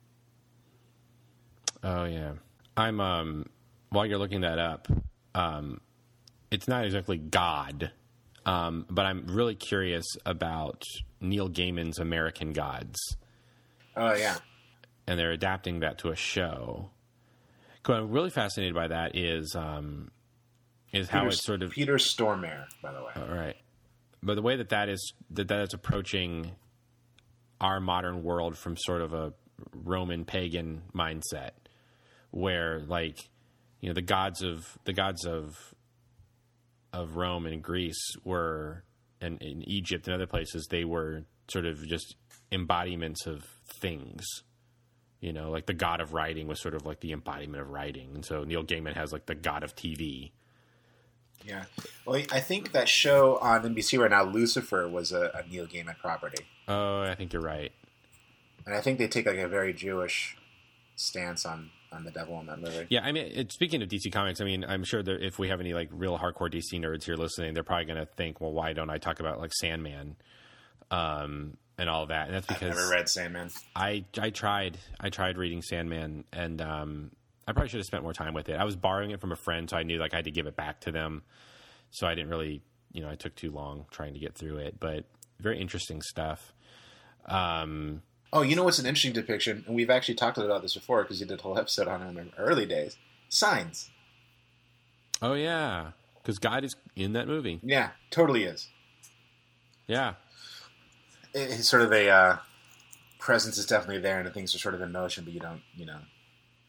[1.84, 2.32] oh yeah,
[2.76, 3.46] I'm um.
[3.92, 4.88] While you're looking that up,
[5.34, 5.80] um,
[6.50, 7.92] it's not exactly God,
[8.46, 10.82] um, but I'm really curious about
[11.20, 12.98] Neil Gaiman's American Gods,
[13.96, 14.38] Oh yeah.
[15.06, 16.90] and they're adapting that to a show.
[17.84, 20.10] What I'm really fascinated by that is um,
[20.92, 23.10] is how Peter, it's sort of Peter Stormare, by the way.
[23.16, 23.56] All right.
[24.22, 26.52] But the way that that is that that is approaching
[27.60, 29.32] our modern world from sort of a
[29.74, 31.50] Roman pagan mindset,
[32.30, 33.18] where like
[33.82, 35.74] you know the gods of the gods of
[36.94, 38.84] of Rome and Greece were
[39.20, 42.16] and in Egypt and other places they were sort of just
[42.50, 44.24] embodiments of things.
[45.20, 48.10] You know, like the god of writing was sort of like the embodiment of writing,
[48.14, 50.32] and so Neil Gaiman has like the god of TV.
[51.44, 51.64] Yeah.
[52.06, 55.98] Well, I think that show on NBC right now, Lucifer, was a, a Neil Gaiman
[55.98, 57.72] property, Oh, I think you're right.
[58.64, 60.36] and I think they take like a very Jewish
[60.96, 62.86] stance on on the devil in that movie.
[62.88, 65.48] Yeah, I mean, it, speaking of DC Comics, I mean, I'm sure that if we
[65.48, 68.52] have any like real hardcore DC nerds here listening, they're probably going to think, well,
[68.52, 70.16] why don't I talk about like Sandman,
[70.90, 72.26] um, and all that?
[72.26, 73.50] And that's because I've never read Sandman.
[73.76, 77.10] I I tried I tried reading Sandman, and um,
[77.46, 78.56] I probably should have spent more time with it.
[78.56, 80.46] I was borrowing it from a friend, so I knew like I had to give
[80.46, 81.22] it back to them.
[81.90, 82.62] So I didn't really,
[82.92, 85.04] you know, I took too long trying to get through it, but
[85.38, 86.54] very interesting stuff.
[87.26, 91.02] Um, Oh, you know what's an interesting depiction, and we've actually talked about this before
[91.02, 92.96] because you did a whole episode on it in the early days.
[93.28, 93.90] Signs.
[95.20, 95.90] oh yeah,
[96.22, 97.60] because God is in that movie.
[97.62, 98.68] Yeah, totally is.
[99.86, 100.14] Yeah,
[101.34, 102.36] It- It's sort of a uh,
[103.18, 105.62] presence is definitely there, and the things are sort of in motion, but you don't,
[105.74, 105.98] you know,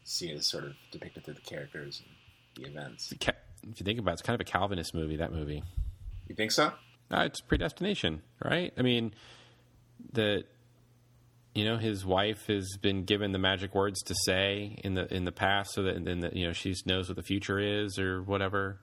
[0.04, 3.12] see it as sort of depicted through the characters and the events.
[3.12, 5.16] If you think about it, it's kind of a Calvinist movie.
[5.16, 5.64] That movie.
[6.28, 6.74] You think so?
[7.12, 8.74] Uh, it's predestination, right?
[8.78, 9.14] I mean,
[10.12, 10.44] the
[11.56, 15.26] you know his wife has been given the magic words to say in the in
[15.26, 18.22] the past, so that then the, you know she knows what the future is or
[18.24, 18.80] whatever.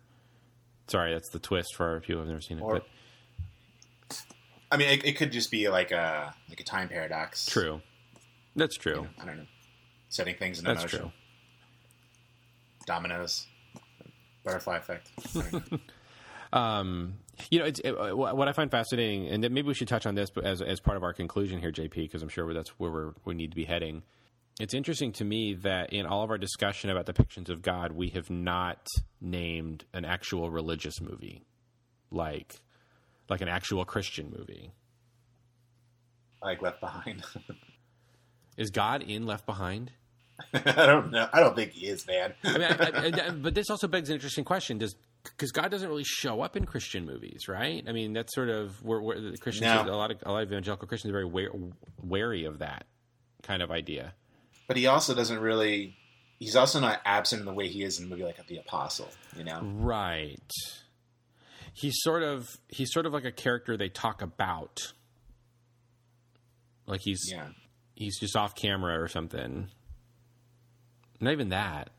[0.88, 2.62] Sorry, that's the twist for people who've never seen it.
[2.62, 2.86] Or- but
[4.72, 7.46] I mean, it, it could just be like a like a time paradox.
[7.46, 7.80] true,
[8.56, 9.06] that's true.
[9.20, 9.46] I don't know.
[10.08, 10.98] Setting things into That's motion.
[11.00, 11.12] true.
[12.86, 13.46] Dominoes.
[14.44, 15.10] Butterfly effect.
[16.52, 16.58] Know.
[16.58, 17.14] Um,
[17.50, 20.14] you know, it's it, uh, what I find fascinating, and maybe we should touch on
[20.14, 23.12] this as as part of our conclusion here, JP, because I'm sure that's where we're,
[23.24, 24.02] we need to be heading.
[24.58, 28.10] It's interesting to me that in all of our discussion about depictions of God, we
[28.10, 28.86] have not
[29.20, 31.44] named an actual religious movie,
[32.10, 32.60] like
[33.28, 34.72] like an actual Christian movie.
[36.42, 37.22] like Left Behind.
[38.56, 39.92] Is God in Left Behind?
[40.54, 41.28] I don't know.
[41.32, 42.34] I don't think he is, man.
[42.44, 45.88] I mean, I, I, but this also begs an interesting question: Does because God doesn't
[45.88, 47.84] really show up in Christian movies, right?
[47.86, 49.82] I mean, that's sort of where, where the Christians, No.
[49.82, 51.68] a lot of a lot of evangelical Christians are very wa-
[52.02, 52.86] wary of that
[53.42, 54.14] kind of idea.
[54.66, 55.96] but he also doesn't really.
[56.38, 59.08] He's also not absent in the way he is in a movie like The Apostle.
[59.36, 59.60] You know.
[59.62, 60.38] Right.
[61.74, 64.92] He's sort of he's sort of like a character they talk about.
[66.86, 67.48] Like he's Yeah.
[67.94, 69.68] he's just off camera or something.
[71.20, 71.90] Not even that.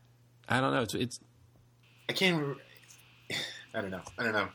[0.48, 0.82] I don't know.
[0.82, 1.18] It's it's
[2.08, 2.56] I can't.
[3.74, 4.02] I don't know.
[4.18, 4.48] I don't know.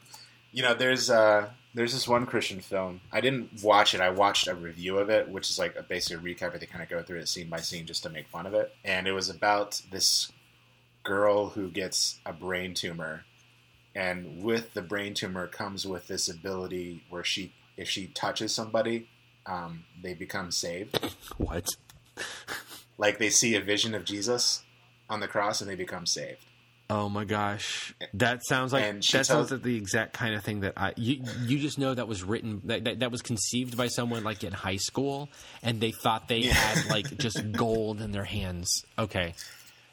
[0.52, 3.02] You know, there's uh, there's this one Christian film.
[3.12, 4.02] I didn't watch it.
[4.02, 6.66] I watched a review of it, which is like a basically a recap where they
[6.66, 8.74] kind of go through it scene by scene just to make fun of it.
[8.84, 10.32] And it was about this
[11.04, 13.26] girl who gets a brain tumor,
[13.94, 19.10] and with the brain tumor comes with this ability where she, if she touches somebody,
[19.46, 21.00] um, they become saved.
[21.38, 21.70] what?
[22.98, 24.64] Like they see a vision of Jesus
[25.10, 26.44] on the cross and they become saved.
[26.90, 30.74] Oh my gosh, that sounds like that sounds like the exact kind of thing that
[30.78, 34.24] I you you just know that was written that, that that was conceived by someone
[34.24, 35.30] like in high school,
[35.62, 36.54] and they thought they Yeah.
[36.54, 38.86] had like just gold in their hands.
[38.98, 39.34] Okay,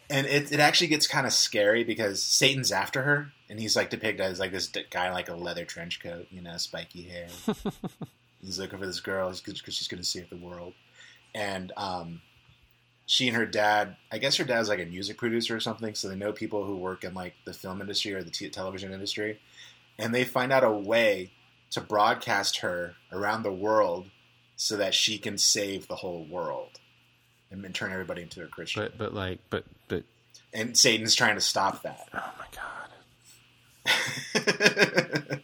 [0.09, 3.91] and it, it actually gets kind of scary because Satan's after her, and he's like
[3.91, 7.27] depicted as like this guy in, like a leather trench coat, you know, spiky hair.
[8.41, 10.75] he's looking for this girl because she's going to save the world,
[11.35, 12.21] and um,
[13.07, 13.97] she and her dad.
[14.11, 16.77] I guess her dad's like a music producer or something, so they know people who
[16.77, 19.41] work in like the film industry or the t- television industry,
[19.99, 21.33] and they find out a way
[21.71, 24.11] to broadcast her around the world
[24.57, 26.79] so that she can save the whole world
[27.51, 28.83] and, turn everybody into a Christian.
[28.83, 30.05] But but like but but
[30.53, 32.09] and Satan's trying to stop that.
[32.15, 32.61] oh my god.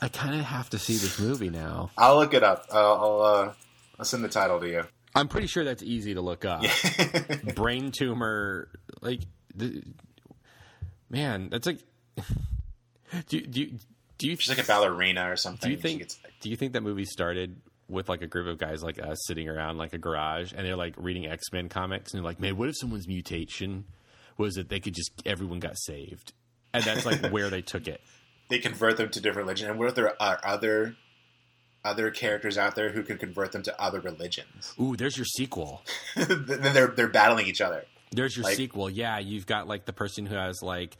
[0.00, 1.90] I kind of have to see this movie now.
[1.96, 2.66] I'll look it up.
[2.72, 3.52] I'll I'll, uh,
[3.98, 4.84] I'll send the title to you.
[5.14, 6.64] I'm pretty sure that's easy to look up.
[7.54, 8.68] Brain tumor,
[9.00, 9.20] like,
[9.54, 9.82] the,
[11.10, 11.78] man, that's like.
[13.28, 13.78] Do you, do you,
[14.16, 15.68] do you She's like a ballerina or something.
[15.68, 18.56] do you think gets- do you think that movie started with like a group of
[18.56, 22.12] guys like us sitting around like a garage and they're like reading X Men comics
[22.14, 23.84] and they're like, man, what if someone's mutation
[24.38, 26.32] was that they could just everyone got saved,
[26.72, 28.00] and that's like where they took it.
[28.48, 30.96] they convert them to different religion, and what if there are other
[31.84, 34.74] other characters out there who can convert them to other religions?
[34.80, 35.82] Ooh, there's your sequel.
[36.16, 37.84] then they're they're battling each other.
[38.10, 38.90] There's your Like- sequel.
[38.90, 40.96] Yeah, you've got like the person who has like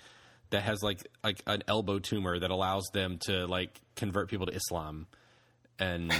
[0.50, 4.52] that has like like an elbow tumor that allows them to like convert people to
[4.54, 5.06] Islam.
[5.78, 6.12] And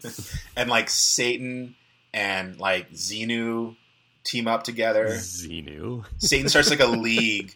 [0.56, 1.74] and like Satan
[2.14, 3.76] and like Xenu
[4.24, 5.06] team up together.
[5.08, 6.04] Xenu.
[6.18, 7.54] Satan starts like a league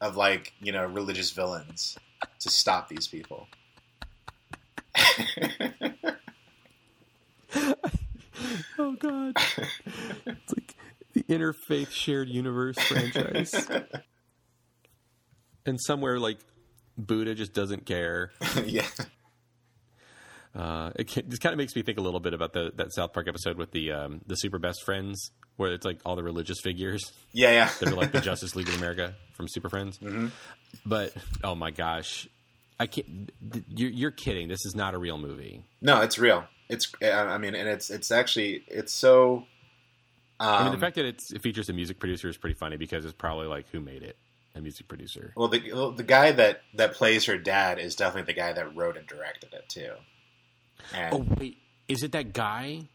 [0.00, 1.96] of like you know religious villains
[2.40, 3.46] to stop these people.
[8.78, 9.34] Oh god.
[9.36, 10.74] it's like
[11.12, 13.52] the interfaith shared universe franchise.
[15.66, 16.38] and somewhere like
[16.96, 18.30] Buddha just doesn't care.
[18.64, 18.86] yeah,
[20.54, 22.92] Uh, it can, this kind of makes me think a little bit about the that
[22.92, 26.22] South Park episode with the um, the super best friends, where it's like all the
[26.24, 27.12] religious figures.
[27.32, 27.70] yeah, yeah.
[27.80, 29.98] that are like the Justice League of America from Super Friends.
[29.98, 30.28] Mm-hmm.
[30.86, 31.12] But
[31.44, 32.28] oh my gosh,
[32.80, 33.30] I can't.
[33.68, 34.48] You're, you're kidding.
[34.48, 35.62] This is not a real movie.
[35.82, 36.44] No, it's real.
[36.70, 39.44] It's I I mean, and it's it's actually it's so.
[40.40, 42.78] Um, I mean, the fact that it's, it features a music producer is pretty funny
[42.78, 44.16] because it's probably like who made it,
[44.54, 45.34] a music producer.
[45.36, 48.96] well, the the guy that that plays her dad is definitely the guy that wrote
[48.96, 49.92] and directed it too.
[50.94, 52.88] And Oh wait, is it that guy?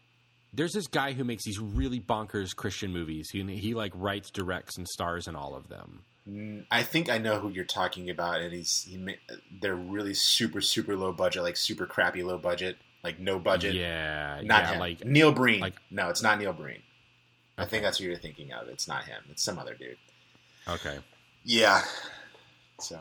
[0.52, 3.28] There's this guy who makes these really bonkers Christian movies.
[3.30, 6.02] He he like writes, directs, and stars in all of them.
[6.70, 9.16] I think I know who you're talking about, and he's he.
[9.60, 13.74] They're really super super low budget, like super crappy low budget, like no budget.
[13.74, 14.78] Yeah, not yeah, him.
[14.80, 15.60] like Neil Breen.
[15.60, 16.82] like- no, it's not Neil Breen.
[17.58, 18.68] I think that's who you're thinking of.
[18.68, 19.22] It's not him.
[19.30, 19.96] It's some other dude.
[20.68, 20.98] okay.
[21.44, 21.82] Yeah.
[22.80, 22.98] So,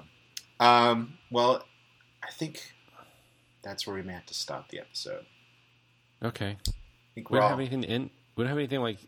[0.59, 1.65] um, well,
[2.23, 2.71] I think
[3.63, 5.26] that's where we may have to stop the episode.
[6.23, 6.57] Okay.
[6.65, 6.71] I
[7.15, 7.49] think We don't all.
[7.49, 8.09] have anything in.
[8.36, 8.99] We don't have anything like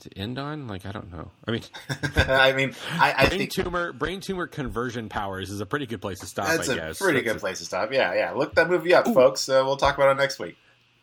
[0.00, 0.66] to end on.
[0.68, 1.30] Like I don't know.
[1.46, 1.62] I mean,
[2.16, 6.00] I mean, I, I brain think tumor brain tumor conversion powers is a pretty good
[6.00, 6.46] place to stop.
[6.48, 7.92] that's I a guess pretty That's good a- place to stop.
[7.92, 8.32] Yeah, yeah.
[8.32, 9.48] Look that movie up, folks.
[9.48, 10.56] Uh, we'll talk about it next week.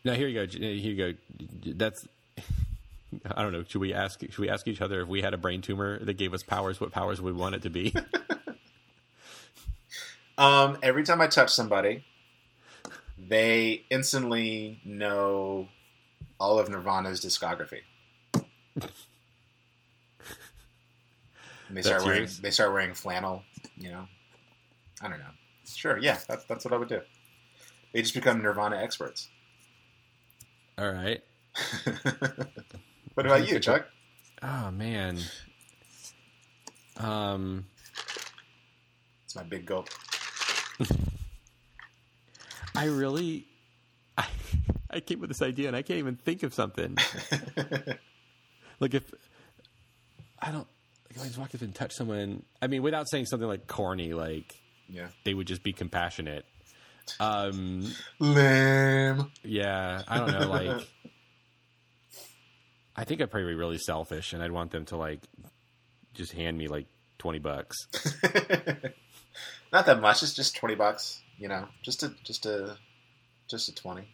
[0.04, 0.58] Now here you go.
[0.58, 1.72] Here you go.
[1.74, 2.06] That's.
[3.34, 3.64] I don't know.
[3.66, 4.20] Should we ask?
[4.20, 6.80] Should we ask each other if we had a brain tumor that gave us powers?
[6.80, 7.94] What powers would we want it to be?
[10.36, 12.04] Um, every time I touch somebody,
[13.18, 15.68] they instantly know
[16.38, 17.80] all of Nirvana's discography.
[21.70, 22.40] They start wearing yours?
[22.40, 23.42] they start wearing flannel,
[23.76, 24.06] you know.
[25.02, 25.26] I don't know.
[25.66, 27.00] Sure, yeah, that's that's what I would do.
[27.92, 29.28] They just become Nirvana experts.
[30.78, 31.22] All right.
[33.14, 33.86] what about you, Chuck?
[34.42, 35.18] Oh man.
[36.96, 37.66] Um.
[39.24, 39.88] It's my big gulp.
[42.74, 43.46] I really.
[44.16, 44.26] I,
[44.90, 46.96] I came with this idea and I can't even think of something.
[48.80, 49.04] like if
[50.40, 50.66] I don't
[51.08, 52.42] like if I just walk up and touched someone.
[52.60, 54.54] I mean, without saying something like corny, like
[54.88, 55.08] yeah.
[55.24, 56.44] they would just be compassionate.
[57.20, 59.30] Um, Lame.
[59.42, 60.48] yeah, I don't know.
[60.48, 60.86] Like,
[62.94, 65.20] I think I'd probably be really selfish, and I'd want them to like
[66.14, 66.86] just hand me like
[67.18, 67.76] twenty bucks.
[69.72, 70.22] Not that much.
[70.22, 71.22] It's just twenty bucks.
[71.38, 72.76] You know, just a just a
[73.48, 74.08] just a twenty.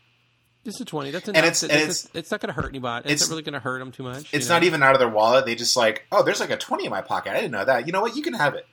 [0.64, 1.10] Just a twenty.
[1.10, 1.44] That's enough.
[1.44, 3.04] it's- and it's- it's not going to hurt anybody.
[3.10, 4.32] It's, it's- not really going to hurt them too much.
[4.32, 4.54] It's you know?
[4.56, 5.44] not even out of their wallet.
[5.46, 7.32] They just like, oh, there's like a twenty in my pocket.
[7.32, 7.86] I didn't know that.
[7.86, 8.16] You know what?
[8.16, 8.66] You can have it.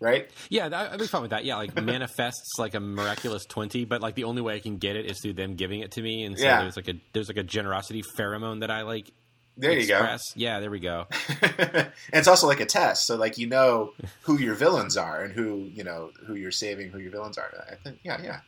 [0.00, 0.30] Right?
[0.48, 1.44] Yeah, that, I'd be fine with that.
[1.44, 4.94] Yeah, like manifests like a miraculous twenty, but like the only way I can get
[4.94, 6.62] it is through them giving it to me, and so Yeah.
[6.62, 9.10] there's like a there's like a generosity pheromone that I like.
[9.56, 10.22] There you express.
[10.36, 11.06] Yeah, there we go.
[11.10, 11.38] go.
[11.58, 13.92] and it's also like a test, so like you know
[14.22, 17.50] who your villains are and who you know who you're saving, who your villains are.
[17.68, 18.40] I think, yeah, yeah.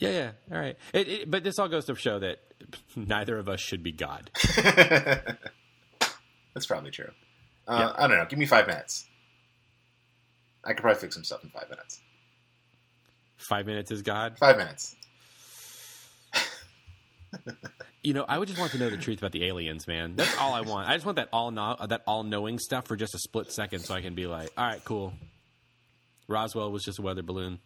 [0.00, 0.30] Yeah, yeah.
[0.50, 0.76] All right.
[0.92, 2.38] It, it, but this all goes to show that
[2.96, 4.30] neither of us should be God.
[6.54, 7.10] That's probably true.
[7.68, 8.04] Uh, Yeah.
[8.04, 8.26] I don't know.
[8.28, 9.06] Give me five minutes.
[10.64, 12.00] I could probably fix some stuff in five minutes.
[13.36, 14.36] Five minutes is God.
[14.38, 14.96] Five minutes.
[18.02, 20.16] You know, I would just want to know the truth about the aliens, man.
[20.16, 20.88] That's all I want.
[20.88, 23.80] I just want that all know, that all knowing stuff for just a split second,
[23.80, 25.12] so I can be like, all right, cool.
[26.26, 27.58] Roswell was just a weather balloon.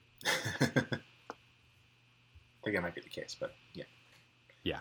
[2.65, 3.85] I think that might be the case, but yeah.
[4.63, 4.79] Yeah.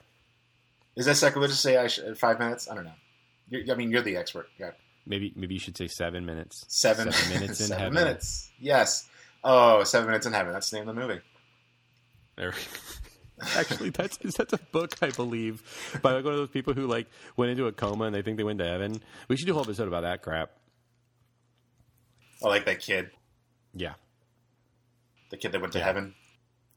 [0.95, 2.69] Is that sacrilegious to say I should, five minutes?
[2.69, 2.91] I don't know.
[3.49, 4.47] You're, I mean, you're the expert.
[4.57, 4.71] Yeah.
[5.05, 6.63] Maybe maybe you should say seven minutes.
[6.69, 7.93] Seven, Seven minutes in seven heaven.
[7.95, 8.49] minutes.
[8.57, 9.09] Yes.
[9.43, 10.53] Oh, seven minutes in heaven.
[10.53, 11.21] That's the name of the movie.
[12.37, 12.53] There-
[13.57, 15.61] Actually, that's that's a book, I believe,
[16.01, 18.37] by like one of those people who like went into a coma and they think
[18.37, 19.01] they went to heaven.
[19.27, 20.51] We should do a whole episode about that crap.
[22.41, 23.09] Oh, like that kid,
[23.73, 23.93] Yeah,
[25.31, 25.85] the kid that went to Yeah.
[25.85, 26.13] heaven.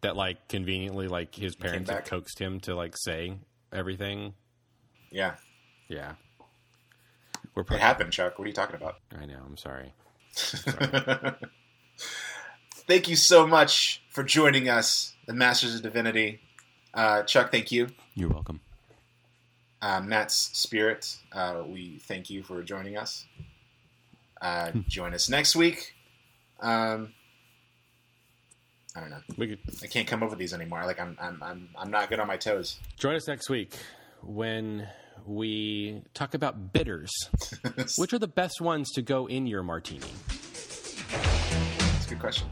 [0.01, 3.36] That like conveniently like his parents had coaxed him to like say
[3.72, 4.34] everything.
[5.11, 5.36] Yeah,
[5.88, 6.14] Yeah,
[7.55, 8.38] we're it happened, Chuck.
[8.38, 8.97] What are you talking about?
[9.18, 9.40] I know.
[9.44, 9.92] I'm sorry.
[12.86, 16.40] Thank you so much for joining us, the Masters of Divinity.
[16.94, 17.88] Uh, Chuck, thank you.
[18.14, 18.61] You're welcome.
[19.82, 23.26] Uh, Matt's Spirit, uh, we thank you for joining us.
[24.40, 25.94] Uh, join us next week.
[26.61, 27.12] Um,
[28.97, 29.18] I don't know.
[29.36, 30.84] We could I can't come up with these anymore.
[30.86, 32.78] Like I'm, I'm, I'm, I'm not good on my toes.
[32.97, 33.76] join us next week
[34.22, 34.88] when
[35.26, 37.11] we talk about bitters.
[37.99, 40.07] Which are the best ones to go in your martini?
[41.11, 42.49] That's a good question.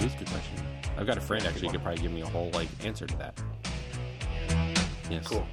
[0.00, 0.56] That's a good question.
[0.96, 3.16] I've got a friend actually who could probably give me a whole like answer to
[3.18, 3.40] that.
[5.10, 5.26] Yes.
[5.26, 5.46] Cool.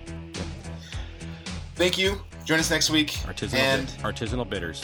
[1.76, 2.22] Thank you.
[2.45, 3.11] Join us next week.
[3.26, 4.82] Artisanal, and bit- artisanal bitters.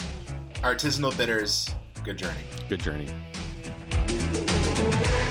[0.61, 1.73] artisanal bitters.
[2.03, 2.39] Good journey.
[2.67, 3.07] Good journey.
[4.83, 5.22] Thank you.